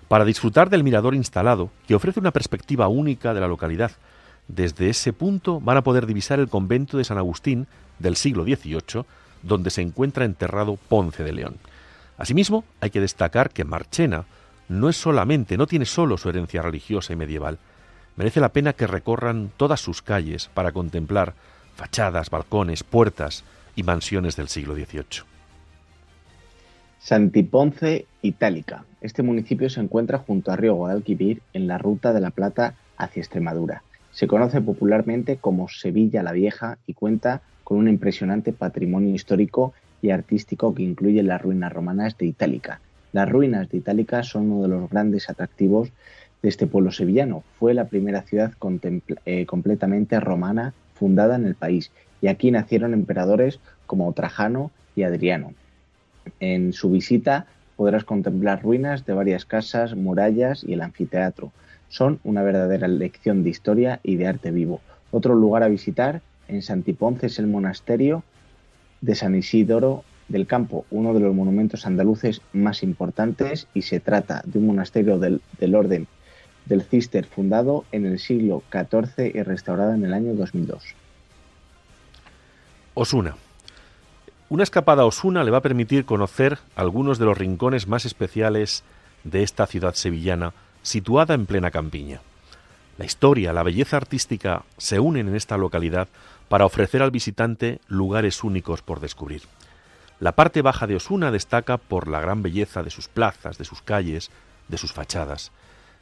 [0.08, 3.91] para disfrutar del mirador instalado que ofrece una perspectiva única de la localidad.
[4.47, 7.68] Desde ese punto van a poder divisar el convento de San Agustín
[7.99, 9.06] del siglo XVIII,
[9.41, 11.56] donde se encuentra enterrado Ponce de León.
[12.18, 14.26] Asimismo, hay que destacar que Marchena
[14.70, 17.60] no es solamente, no tiene solo su herencia religiosa y medieval.
[18.16, 21.34] Merece la pena que recorran todas sus calles para contemplar
[21.76, 23.43] fachadas, balcones, puertas
[23.76, 25.32] y mansiones del siglo XVIII.
[27.04, 28.86] Santiponce Itálica.
[29.01, 33.20] Este municipio se encuentra junto a Río Guadalquivir en la ruta de la Plata hacia
[33.20, 33.84] Extremadura.
[34.14, 40.12] Se conoce popularmente como Sevilla la Vieja y cuenta con un impresionante patrimonio histórico y
[40.12, 42.80] artístico que incluye las ruinas romanas de Itálica.
[43.12, 45.89] Las ruinas de Itálica son uno de los grandes atractivos
[46.41, 47.43] de este pueblo sevillano.
[47.60, 48.54] Fue la primera ciudad
[49.26, 51.91] eh, completamente romana fundada en el país
[52.22, 55.54] y aquí nacieron emperadores como Trajano y Adriano.
[56.39, 57.45] En su visita
[57.76, 61.51] podrás contemplar ruinas de varias casas, murallas y el anfiteatro.
[61.89, 64.82] Son una verdadera lección de historia y de arte vivo.
[65.11, 68.24] Otro lugar a visitar en Santiponce es el monasterio
[69.01, 74.41] de San Isidoro del Campo, uno de los monumentos andaluces más importantes y se trata
[74.45, 75.41] de un monasterio del,
[75.76, 76.07] orden
[76.65, 80.84] del Cister fundado en el siglo XIV y restaurado en el año 2002.
[82.93, 83.36] Osuna.
[84.54, 88.84] Una escapada a Osuna le va a permitir conocer algunos de los rincones más especiales
[89.24, 92.22] de esta ciudad sevillana situada en plena campiña.
[92.99, 96.08] La historia, la belleza artística se unen en esta localidad
[96.49, 99.41] para ofrecer al visitante lugares únicos por descubrir.
[100.20, 103.82] La parte baja de Osuna destaca por la gran belleza de sus plazas, de sus
[103.82, 104.30] calles,
[104.68, 105.51] de sus fachadas.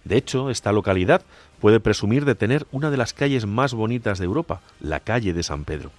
[0.03, 1.21] De hecho, esta localidad
[1.61, 5.43] puede presumir de tener una de las calles más bonitas de Europa, la calle de
[5.43, 5.91] San Pedro.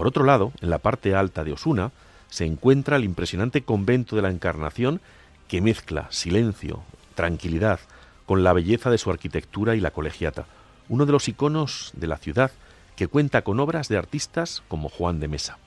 [0.00, 1.92] Por otro lado, en la parte alta de Osuna
[2.30, 5.02] se encuentra el impresionante convento de la Encarnación
[5.46, 6.80] que mezcla silencio,
[7.14, 7.80] tranquilidad,
[8.24, 10.46] con la belleza de su arquitectura y la colegiata,
[10.88, 12.50] uno de los iconos de la ciudad
[12.96, 15.58] que cuenta con obras de artistas como Juan de Mesa.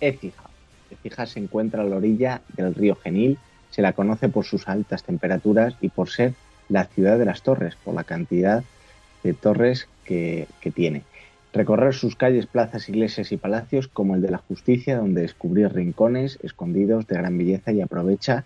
[0.00, 0.42] Écija.
[0.90, 3.38] Écija se encuentra a la orilla del río Genil
[3.70, 6.34] se la conoce por sus altas temperaturas y por ser
[6.68, 8.64] la ciudad de las torres, por la cantidad
[9.22, 11.04] de torres que, tiene.
[11.52, 16.38] Recorrer sus calles, plazas, iglesias y palacios como el de la justicia, donde descubrir rincones
[16.42, 18.44] escondidos de gran belleza y aprovecha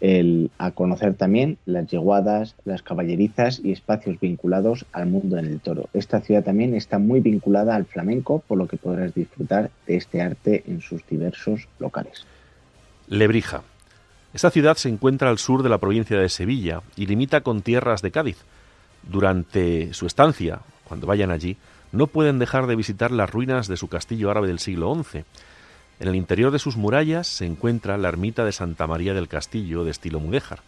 [0.00, 5.60] el, a conocer también las yeguadas, las caballerizas y espacios vinculados al mundo en el
[5.60, 5.88] toro.
[5.92, 10.22] Esta ciudad también está muy vinculada al flamenco, por lo que podrás disfrutar de este
[10.22, 12.24] arte en sus diversos locales.
[13.08, 13.62] Lebrija,
[14.34, 18.02] esta ciudad se encuentra al sur de la provincia de Sevilla y limita con tierras
[18.02, 18.36] de Cádiz.
[19.02, 21.56] Durante su estancia, cuando vayan allí,
[21.92, 25.24] no pueden dejar de visitar las ruinas de su castillo árabe del siglo XI.
[26.00, 29.84] En el interior de sus murallas se encuentra la ermita de Santa María del Castillo
[29.84, 30.60] de estilo mudéjar.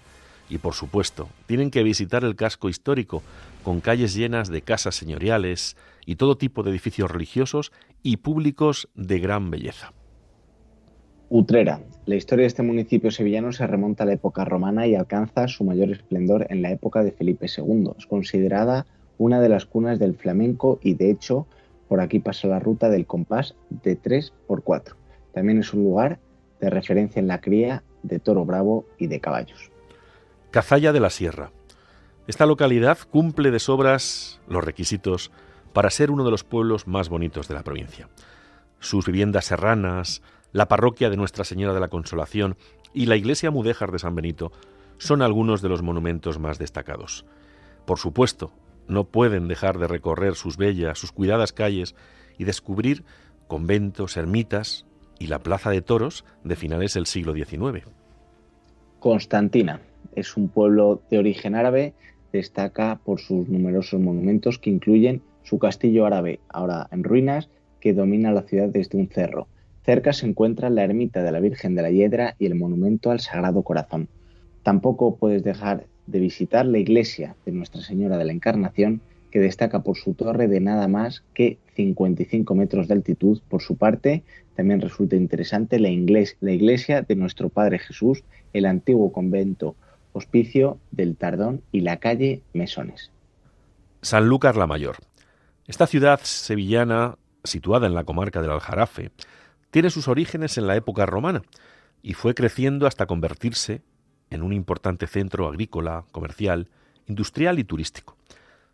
[0.48, 3.22] Y por supuesto, tienen que visitar el casco histórico,
[3.62, 7.70] con calles llenas de casas señoriales y todo tipo de edificios religiosos
[8.02, 9.92] y públicos de gran belleza.
[11.28, 11.80] Utrera.
[12.06, 15.62] La historia de este municipio sevillano se remonta a la época romana y alcanza su
[15.62, 17.92] mayor esplendor en la época de Felipe II.
[17.96, 18.84] Es considerada
[19.20, 21.46] una de las cunas del flamenco y de hecho
[21.88, 24.94] por aquí pasa la ruta del compás de 3x4.
[25.34, 26.20] También es un lugar
[26.58, 29.70] de referencia en la cría de toro bravo y de caballos.
[30.50, 31.52] Cazalla de la Sierra.
[32.28, 35.30] Esta localidad cumple de sobras los requisitos
[35.74, 38.08] para ser uno de los pueblos más bonitos de la provincia.
[38.78, 42.56] Sus viviendas serranas, la parroquia de Nuestra Señora de la Consolación
[42.94, 44.50] y la iglesia mudéjar de San Benito
[44.96, 47.26] son algunos de los monumentos más destacados.
[47.84, 48.52] Por supuesto,
[48.90, 51.94] no pueden dejar de recorrer sus bellas, sus cuidadas calles
[52.38, 53.04] y descubrir
[53.46, 54.86] conventos, ermitas
[55.18, 57.86] y la plaza de toros de finales del siglo XIX.
[58.98, 59.80] Constantina
[60.14, 61.94] es un pueblo de origen árabe,
[62.32, 67.48] destaca por sus numerosos monumentos que incluyen su castillo árabe, ahora en ruinas,
[67.80, 69.48] que domina la ciudad desde un cerro
[69.82, 73.20] Cerca se encuentra la ermita de la Virgen de la Hiedra y el monumento al
[73.20, 74.08] Sagrado Corazón.
[74.62, 79.00] Tampoco puedes dejar de visitar la iglesia de Nuestra Señora de la Encarnación,
[79.30, 83.40] que destaca por su torre de nada más que 55 metros de altitud.
[83.48, 84.22] Por su parte,
[84.56, 85.88] también resulta interesante la,
[86.40, 89.76] la iglesia de Nuestro Padre Jesús, el antiguo convento
[90.12, 93.10] hospicio del Tardón y la calle Mesones.
[94.02, 94.96] Sanlúcar la Mayor.
[95.66, 99.12] Esta ciudad sevillana, situada en la comarca del Aljarafe,
[99.70, 101.42] tiene sus orígenes en la época romana
[102.02, 103.82] y fue creciendo hasta convertirse
[104.30, 106.68] en un importante centro agrícola, comercial,
[107.06, 108.16] industrial y turístico.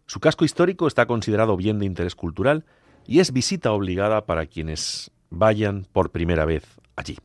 [0.06, 2.64] Su casco histórico está considerado bien de interés cultural
[3.06, 7.16] y es visita obligada para quienes vayan por primera vez allí.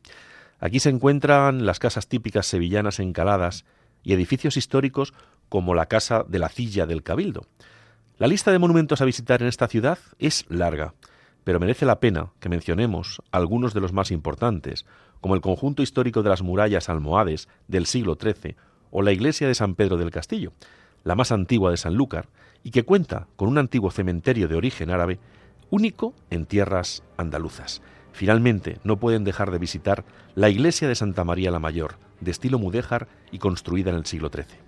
[0.58, 3.64] Aquí se encuentran las casas típicas sevillanas encaladas
[4.02, 5.12] y edificios históricos
[5.48, 7.46] como la Casa de la Cilla del Cabildo.
[8.18, 10.94] La lista de monumentos a visitar en esta ciudad es larga
[11.44, 14.86] pero merece la pena que mencionemos algunos de los más importantes,
[15.20, 18.56] como el conjunto histórico de las murallas almohades del siglo XIII
[18.90, 20.52] o la iglesia de San Pedro del Castillo,
[21.04, 22.28] la más antigua de Sanlúcar,
[22.62, 25.18] y que cuenta con un antiguo cementerio de origen árabe
[25.70, 27.82] único en tierras andaluzas.
[28.12, 32.58] Finalmente, no pueden dejar de visitar la iglesia de Santa María la Mayor, de estilo
[32.58, 34.58] mudéjar y construida en el siglo XIII.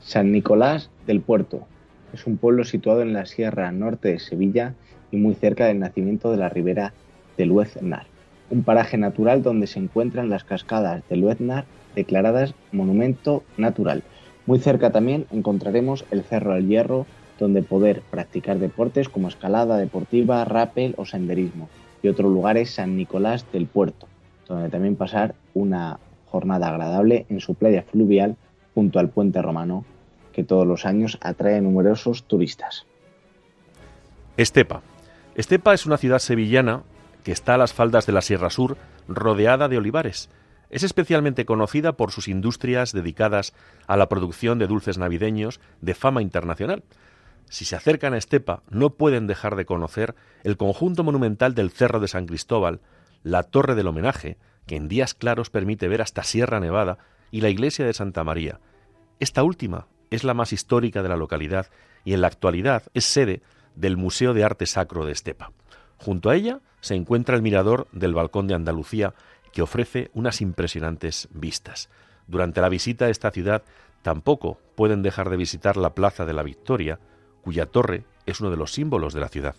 [0.00, 1.66] San Nicolás del Puerto
[2.12, 4.74] es un pueblo situado en la sierra norte de Sevilla
[5.10, 6.92] y muy cerca del nacimiento de la ribera
[7.36, 8.06] de Lueznar,
[8.50, 14.02] un paraje natural donde se encuentran las cascadas de Lueznar declaradas monumento natural.
[14.46, 17.06] Muy cerca también encontraremos el Cerro del Hierro,
[17.38, 21.68] donde poder practicar deportes como escalada deportiva, rappel o senderismo.
[22.02, 24.06] Y otro lugar es San Nicolás del Puerto,
[24.46, 28.36] donde también pasar una jornada agradable en su playa fluvial
[28.74, 29.84] junto al puente romano,
[30.32, 32.86] que todos los años atrae numerosos turistas.
[34.36, 34.82] Estepa.
[35.34, 36.82] Estepa es una ciudad sevillana
[37.22, 38.76] que está a las faldas de la Sierra Sur,
[39.06, 40.28] rodeada de olivares.
[40.70, 43.54] Es especialmente conocida por sus industrias dedicadas
[43.86, 46.82] a la producción de dulces navideños de fama internacional.
[47.48, 50.14] Si se acercan a Estepa, no pueden dejar de conocer
[50.44, 52.80] el conjunto monumental del Cerro de San Cristóbal,
[53.22, 56.98] la Torre del Homenaje, que en días claros permite ver hasta Sierra Nevada,
[57.30, 58.60] y la iglesia de Santa María.
[59.20, 61.66] Esta última es la más histórica de la localidad
[62.04, 63.42] y en la actualidad es sede
[63.74, 65.52] del Museo de Arte Sacro de Estepa.
[65.98, 69.14] Junto a ella se encuentra el mirador del Balcón de Andalucía,
[69.52, 71.90] que ofrece unas impresionantes vistas.
[72.26, 73.62] Durante la visita a esta ciudad
[74.02, 76.98] tampoco pueden dejar de visitar la Plaza de la Victoria,
[77.42, 79.56] cuya torre es uno de los símbolos de la ciudad.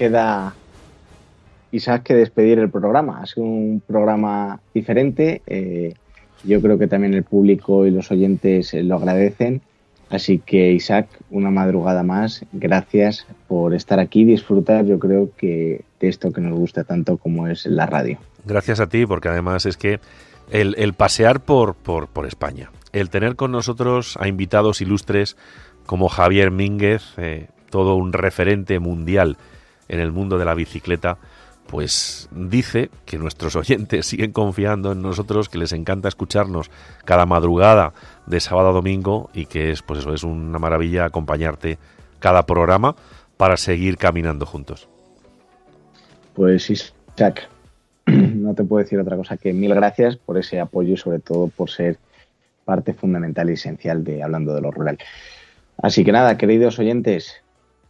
[0.00, 0.54] Queda,
[1.72, 3.20] Isaac, que despedir el programa.
[3.20, 5.42] Ha sido un programa diferente.
[5.46, 5.92] Eh,
[6.42, 9.60] yo creo que también el público y los oyentes lo agradecen.
[10.08, 12.46] Así que, Isaac, una madrugada más.
[12.52, 17.18] Gracias por estar aquí y disfrutar, yo creo que de esto que nos gusta tanto
[17.18, 18.16] como es la radio.
[18.46, 20.00] Gracias a ti, porque además es que
[20.50, 25.36] el, pasear por, por, por, España, el tener con nosotros a invitados ilustres
[25.84, 29.36] como Javier Mínguez, eh, todo un referente mundial
[29.90, 31.18] en el mundo de la bicicleta,
[31.66, 36.70] pues dice que nuestros oyentes siguen confiando en nosotros, que les encanta escucharnos
[37.04, 37.92] cada madrugada
[38.26, 41.78] de sábado a domingo y que es, pues eso, es una maravilla acompañarte
[42.20, 42.94] cada programa
[43.36, 44.88] para seguir caminando juntos.
[46.34, 46.74] Pues sí,
[47.16, 47.48] Jack,
[48.06, 51.48] no te puedo decir otra cosa que mil gracias por ese apoyo y sobre todo
[51.48, 51.98] por ser
[52.64, 54.98] parte fundamental y esencial de Hablando de lo Rural.
[55.82, 57.42] Así que nada, queridos oyentes,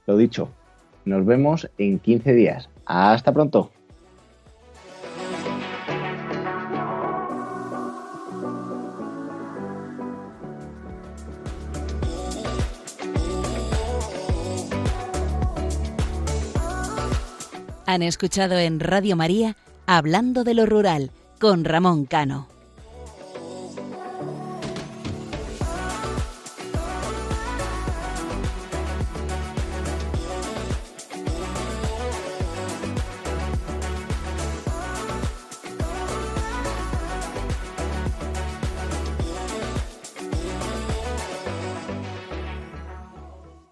[0.07, 0.51] lo dicho,
[1.05, 2.69] nos vemos en 15 días.
[2.87, 3.71] Hasta pronto.
[17.87, 22.60] Han escuchado en Radio María Hablando de lo Rural con Ramón Cano.